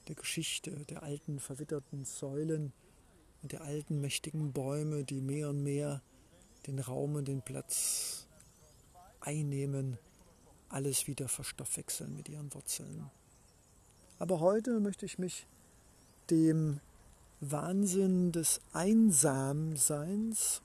[0.07, 2.73] der Geschichte, der alten verwitterten Säulen
[3.41, 6.01] und der alten mächtigen Bäume, die mehr und mehr
[6.67, 8.27] den Raum und den Platz
[9.21, 9.97] einnehmen,
[10.67, 13.09] alles wieder verstoffwechseln mit ihren Wurzeln.
[14.19, 15.47] Aber heute möchte ich mich
[16.29, 16.81] dem
[17.39, 20.61] Wahnsinn des Einsamseins,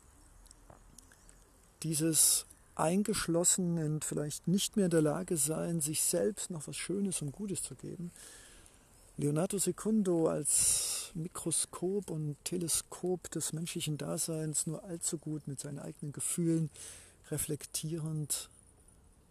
[1.84, 7.22] dieses eingeschlossen und vielleicht nicht mehr in der Lage sein, sich selbst noch was Schönes
[7.22, 8.10] und Gutes zu geben.
[9.16, 16.12] Leonardo Secundo als Mikroskop und Teleskop des menschlichen Daseins nur allzu gut mit seinen eigenen
[16.12, 16.68] Gefühlen
[17.30, 18.48] reflektierend,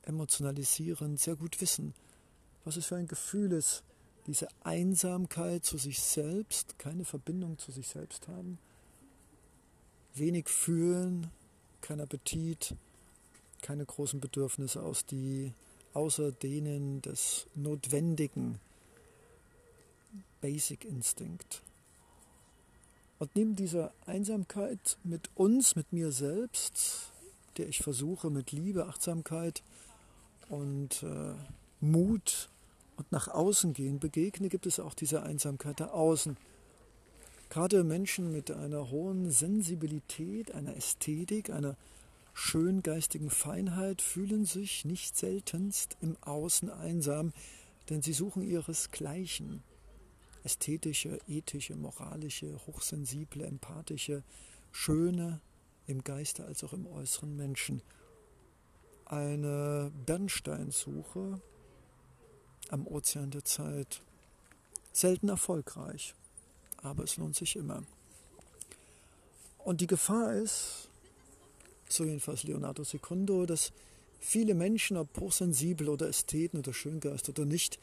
[0.03, 1.93] emotionalisierend, sehr gut wissen,
[2.63, 3.83] was es für ein Gefühl ist,
[4.27, 8.57] diese Einsamkeit zu sich selbst, keine Verbindung zu sich selbst haben,
[10.13, 11.29] wenig fühlen,
[11.81, 12.75] kein Appetit,
[13.61, 15.53] keine großen Bedürfnisse aus die,
[15.93, 18.59] außer denen des Notwendigen,
[20.41, 21.61] Basic Instinct.
[23.19, 27.11] Und neben dieser Einsamkeit mit uns, mit mir selbst,
[27.57, 29.63] der ich versuche mit Liebe, Achtsamkeit
[30.49, 31.33] und äh,
[31.79, 32.49] Mut
[32.95, 36.37] und nach außen gehen begegne, gibt es auch diese Einsamkeit da außen.
[37.49, 41.77] Gerade Menschen mit einer hohen Sensibilität, einer Ästhetik, einer
[42.33, 47.31] schöngeistigen Feinheit fühlen sich nicht seltenst im Außen einsam,
[47.89, 49.61] denn sie suchen ihresgleichen.
[50.43, 54.23] Ästhetische, ethische, moralische, hochsensible, empathische,
[54.71, 55.39] schöne,
[55.85, 57.81] im Geiste als auch im äußeren Menschen.
[59.05, 61.41] Eine Bernsteinsuche
[62.73, 64.01] am Ozean der Zeit.
[64.91, 66.13] Selten erfolgreich,
[66.81, 67.83] aber es lohnt sich immer.
[69.59, 70.89] Und die Gefahr ist,
[71.87, 73.71] so jedenfalls Leonardo Secundo, dass
[74.19, 77.79] viele Menschen, ob hochsensibel oder Ästheten oder Schöngeist oder nicht,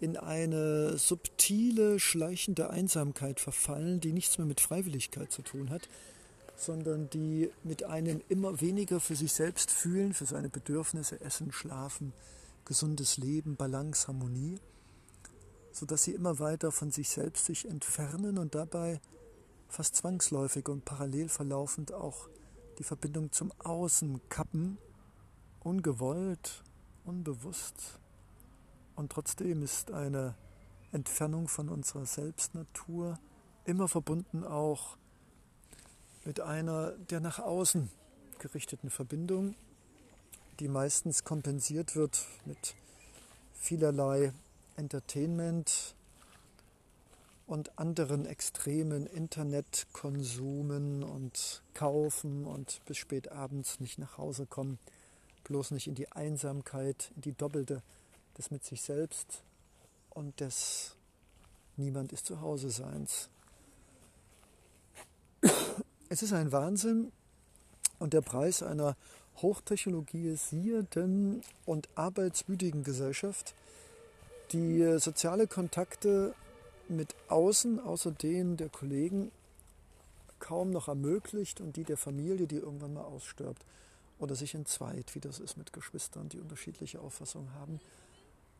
[0.00, 5.88] in eine subtile, schleichende Einsamkeit verfallen, die nichts mehr mit Freiwilligkeit zu tun hat,
[6.56, 12.14] sondern die mit einem immer weniger für sich selbst fühlen, für seine Bedürfnisse, Essen, Schlafen,
[12.70, 14.60] gesundes Leben, Balance, Harmonie,
[15.72, 19.00] sodass sie immer weiter von sich selbst sich entfernen und dabei
[19.66, 22.28] fast zwangsläufig und parallel verlaufend auch
[22.78, 24.78] die Verbindung zum Außen kappen,
[25.58, 26.62] ungewollt,
[27.04, 27.98] unbewusst.
[28.94, 30.36] Und trotzdem ist eine
[30.92, 33.18] Entfernung von unserer Selbstnatur
[33.64, 34.96] immer verbunden auch
[36.24, 37.90] mit einer der nach außen
[38.38, 39.56] gerichteten Verbindung,
[40.60, 42.76] die meistens kompensiert wird mit
[43.54, 44.32] vielerlei
[44.76, 45.94] Entertainment,
[47.50, 54.78] und anderen extremen Internetkonsumen und Kaufen und bis spät abends nicht nach Hause kommen,
[55.44, 57.82] bloß nicht in die Einsamkeit, in die doppelte
[58.38, 59.42] des mit sich selbst
[60.10, 60.94] und des
[61.76, 63.28] Niemand ist zu Hause Seins.
[66.08, 67.10] Es ist ein Wahnsinn
[67.98, 68.96] und der Preis einer
[69.42, 73.54] hochtechnologisierten und arbeitswütigen Gesellschaft,
[74.52, 76.34] die soziale Kontakte
[76.88, 79.30] mit außen, außer denen der Kollegen,
[80.40, 83.64] kaum noch ermöglicht und die der Familie, die irgendwann mal ausstirbt
[84.18, 87.80] oder sich entzweit, wie das ist mit Geschwistern, die unterschiedliche Auffassungen haben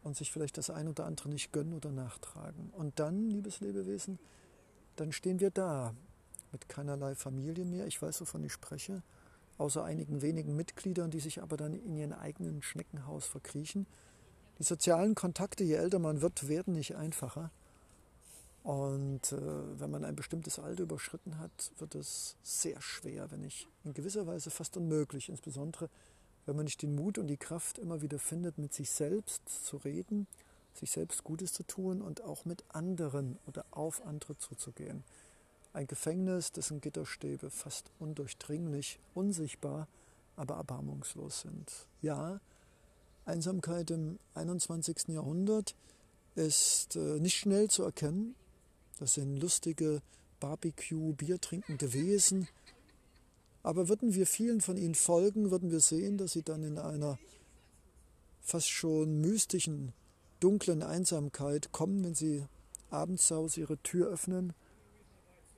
[0.02, 2.72] und sich vielleicht das ein oder andere nicht gönnen oder nachtragen.
[2.76, 4.18] Und dann, liebes Lebewesen,
[4.96, 5.94] dann stehen wir da
[6.52, 7.86] mit keinerlei Familie mehr.
[7.86, 9.02] Ich weiß, wovon ich spreche,
[9.60, 13.86] außer einigen wenigen Mitgliedern, die sich aber dann in ihren eigenen Schneckenhaus verkriechen.
[14.58, 17.50] Die sozialen Kontakte, je älter man wird, werden nicht einfacher.
[18.62, 23.68] Und äh, wenn man ein bestimmtes Alter überschritten hat, wird es sehr schwer, wenn nicht
[23.84, 25.88] in gewisser Weise fast unmöglich, insbesondere
[26.46, 29.76] wenn man nicht den Mut und die Kraft immer wieder findet, mit sich selbst zu
[29.78, 30.26] reden,
[30.74, 35.04] sich selbst Gutes zu tun und auch mit anderen oder auf andere zuzugehen.
[35.72, 39.86] Ein Gefängnis, dessen Gitterstäbe fast undurchdringlich, unsichtbar,
[40.34, 41.86] aber erbarmungslos sind.
[42.02, 42.40] Ja,
[43.24, 45.08] Einsamkeit im 21.
[45.08, 45.76] Jahrhundert
[46.34, 48.34] ist äh, nicht schnell zu erkennen,
[48.98, 50.02] das sind lustige
[50.40, 52.48] Barbecue, biertrinkende Wesen.
[53.62, 57.18] Aber würden wir vielen von ihnen folgen, würden wir sehen, dass sie dann in einer
[58.40, 59.92] fast schon mystischen,
[60.40, 62.44] dunklen Einsamkeit kommen, wenn sie
[62.90, 64.54] abends Hause ihre Tür öffnen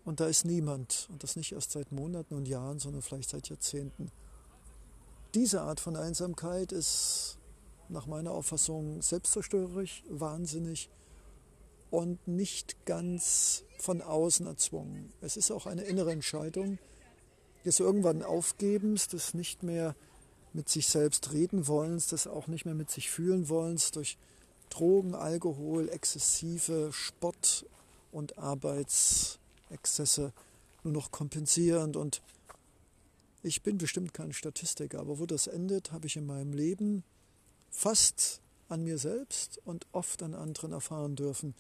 [0.05, 1.09] und da ist niemand.
[1.11, 4.11] Und das nicht erst seit Monaten und Jahren, sondern vielleicht seit Jahrzehnten.
[5.35, 7.39] Diese Art von Einsamkeit ist
[7.89, 10.91] nach meiner Auffassung selbstzerstörerisch, wahnsinnig
[11.91, 15.13] und nicht ganz von außen erzwungen.
[15.21, 16.79] Es ist auch eine innere Entscheidung
[17.65, 19.95] des irgendwann Aufgebens, des nicht mehr
[20.53, 24.19] mit sich selbst reden wollens, des auch nicht mehr mit sich fühlen wollens durch
[24.69, 27.67] Drogen, Alkohol, exzessive Sport
[28.11, 28.39] und
[29.73, 30.33] Arbeitsexzesse
[30.85, 31.97] nur noch kompensierend.
[31.97, 32.23] Und
[33.43, 37.03] ich bin bestimmt kein Statistiker, aber wo das endet, habe ich in meinem Leben
[37.71, 41.55] fast an mir selbst und oft an anderen erfahren dürfen.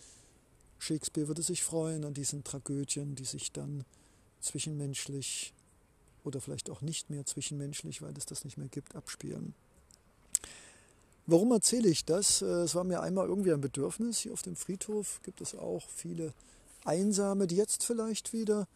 [0.78, 3.84] Shakespeare würde sich freuen an diesen Tragödien, die sich dann
[4.40, 5.54] zwischenmenschlich
[6.24, 9.54] oder vielleicht auch nicht mehr zwischenmenschlich, weil es das nicht mehr gibt, abspielen.
[11.26, 12.42] Warum erzähle ich das?
[12.42, 14.18] Äh, es war mir einmal irgendwie ein Bedürfnis.
[14.20, 16.32] Hier auf dem Friedhof gibt es auch viele
[16.84, 18.66] Einsame, die jetzt vielleicht wieder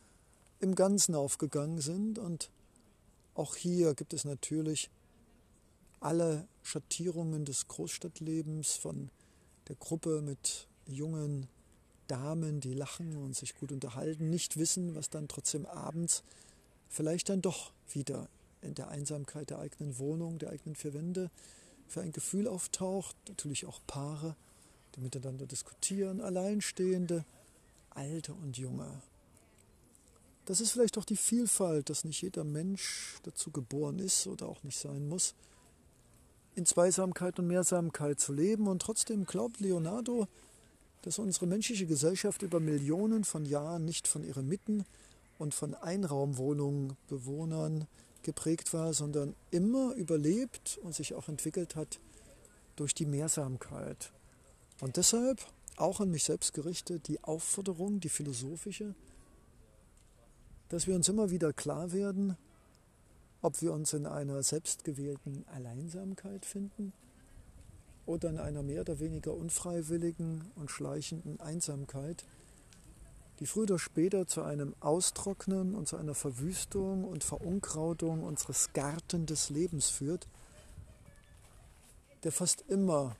[0.61, 2.18] im Ganzen aufgegangen sind.
[2.18, 2.50] Und
[3.34, 4.90] auch hier gibt es natürlich
[6.00, 9.11] alle Schattierungen des Großstadtlebens von
[9.68, 11.48] der Gruppe mit jungen
[12.07, 16.22] Damen, die lachen und sich gut unterhalten, nicht wissen, was dann trotzdem abends
[16.88, 18.28] vielleicht dann doch wieder
[18.62, 21.30] in der Einsamkeit der eigenen Wohnung, der eigenen vier Wände
[21.88, 23.16] für ein Gefühl auftaucht.
[23.28, 24.36] Natürlich auch Paare,
[24.94, 27.24] die miteinander diskutieren, Alleinstehende,
[27.97, 29.03] Alte und Junge.
[30.44, 34.62] Das ist vielleicht auch die Vielfalt, dass nicht jeder Mensch dazu geboren ist oder auch
[34.62, 35.34] nicht sein muss,
[36.55, 38.68] in Zweisamkeit und Mehrsamkeit zu leben.
[38.68, 40.28] Und trotzdem glaubt Leonardo,
[41.03, 44.84] dass unsere menschliche Gesellschaft über Millionen von Jahren nicht von ihren Mitten
[45.38, 47.86] und von Einraumwohnungen, Bewohnern
[48.22, 52.01] geprägt war, sondern immer überlebt und sich auch entwickelt hat
[52.76, 54.12] durch die Mehrsamkeit.
[54.80, 55.40] Und deshalb
[55.76, 58.94] auch an mich selbst gerichtet die Aufforderung, die philosophische,
[60.68, 62.36] dass wir uns immer wieder klar werden,
[63.42, 66.92] ob wir uns in einer selbstgewählten Alleinsamkeit finden
[68.06, 72.24] oder in einer mehr oder weniger unfreiwilligen und schleichenden Einsamkeit,
[73.38, 79.26] die früher oder später zu einem Austrocknen und zu einer Verwüstung und Verunkrautung unseres Garten
[79.26, 80.26] des Lebens führt,
[82.24, 83.16] der fast immer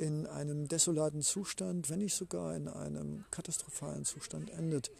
[0.00, 4.90] in einem desolaten Zustand, wenn nicht sogar in einem katastrophalen Zustand endet.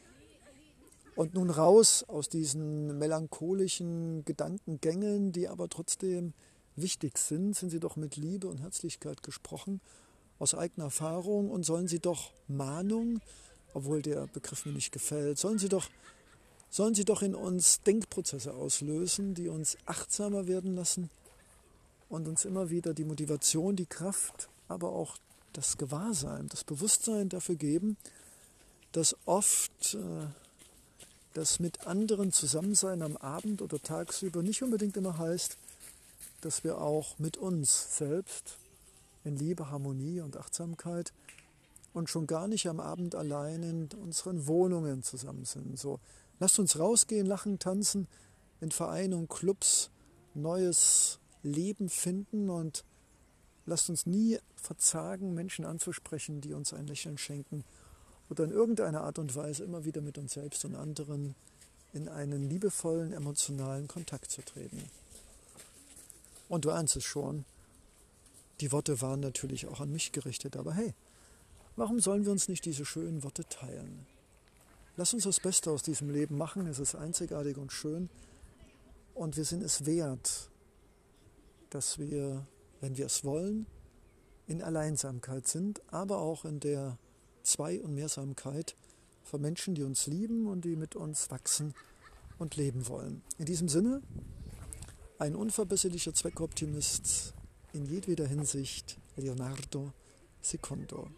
[1.17, 6.35] Und nun raus aus diesen melancholischen Gedankengängen, die aber trotzdem
[6.77, 9.81] wichtig sind, sind sie doch mit Liebe und Herzlichkeit gesprochen,
[10.39, 13.21] aus eigener Erfahrung und sollen sie doch Mahnung,
[13.73, 15.89] obwohl der Begriff mir nicht gefällt, sollen sie doch,
[16.69, 21.09] sollen sie doch in uns Denkprozesse auslösen, die uns achtsamer werden lassen
[22.11, 25.17] und uns immer wieder die Motivation, die Kraft, aber auch
[25.53, 27.97] das Gewahrsein, das Bewusstsein dafür geben,
[28.93, 30.27] dass oft äh,
[31.35, 35.57] das mit anderen Zusammensein am Abend oder tagsüber nicht unbedingt immer heißt,
[36.41, 38.57] dass wir auch mit uns selbst
[39.25, 41.13] in Liebe, Harmonie und Achtsamkeit
[41.93, 45.79] und schon gar nicht am Abend allein in unseren Wohnungen zusammen sind.
[45.79, 46.01] So,
[46.39, 48.09] lasst uns rausgehen, lachen, tanzen,
[48.61, 49.91] in Vereinen und Clubs
[50.35, 52.85] neues Leben finden und
[53.67, 57.65] lasst uns nie verzagen, Menschen anzusprechen, die uns ein Lächeln schenken
[58.29, 61.35] oder in irgendeiner Art und Weise immer wieder mit uns selbst und anderen
[61.93, 64.83] in einen liebevollen, emotionalen Kontakt zu treten.
[66.49, 67.45] Und du ahnst es schon,
[68.61, 70.95] die Worte waren natürlich auch an mich gerichtet, aber hey,
[71.77, 74.07] warum sollen wir uns nicht diese schönen Worte teilen?
[74.97, 78.11] Lass uns das Beste aus diesem Leben machen, es ist einzigartig und schön
[79.15, 80.51] und wir sind es wert,
[81.71, 82.47] dass wir,
[82.81, 83.67] wenn wir es wollen,
[84.47, 86.99] in Alleinsamkeit sind, aber auch in der
[87.43, 88.77] Zwei- und Mehrsamkeit
[89.23, 91.75] von Menschen, die uns lieben und die mit uns wachsen
[92.39, 93.23] und leben wollen.
[93.39, 94.03] In diesem Sinne,
[95.19, 97.35] ein unverbesserlicher Zweckoptimist
[97.73, 99.93] in jedweder Hinsicht, Leonardo
[100.41, 101.09] Secondo.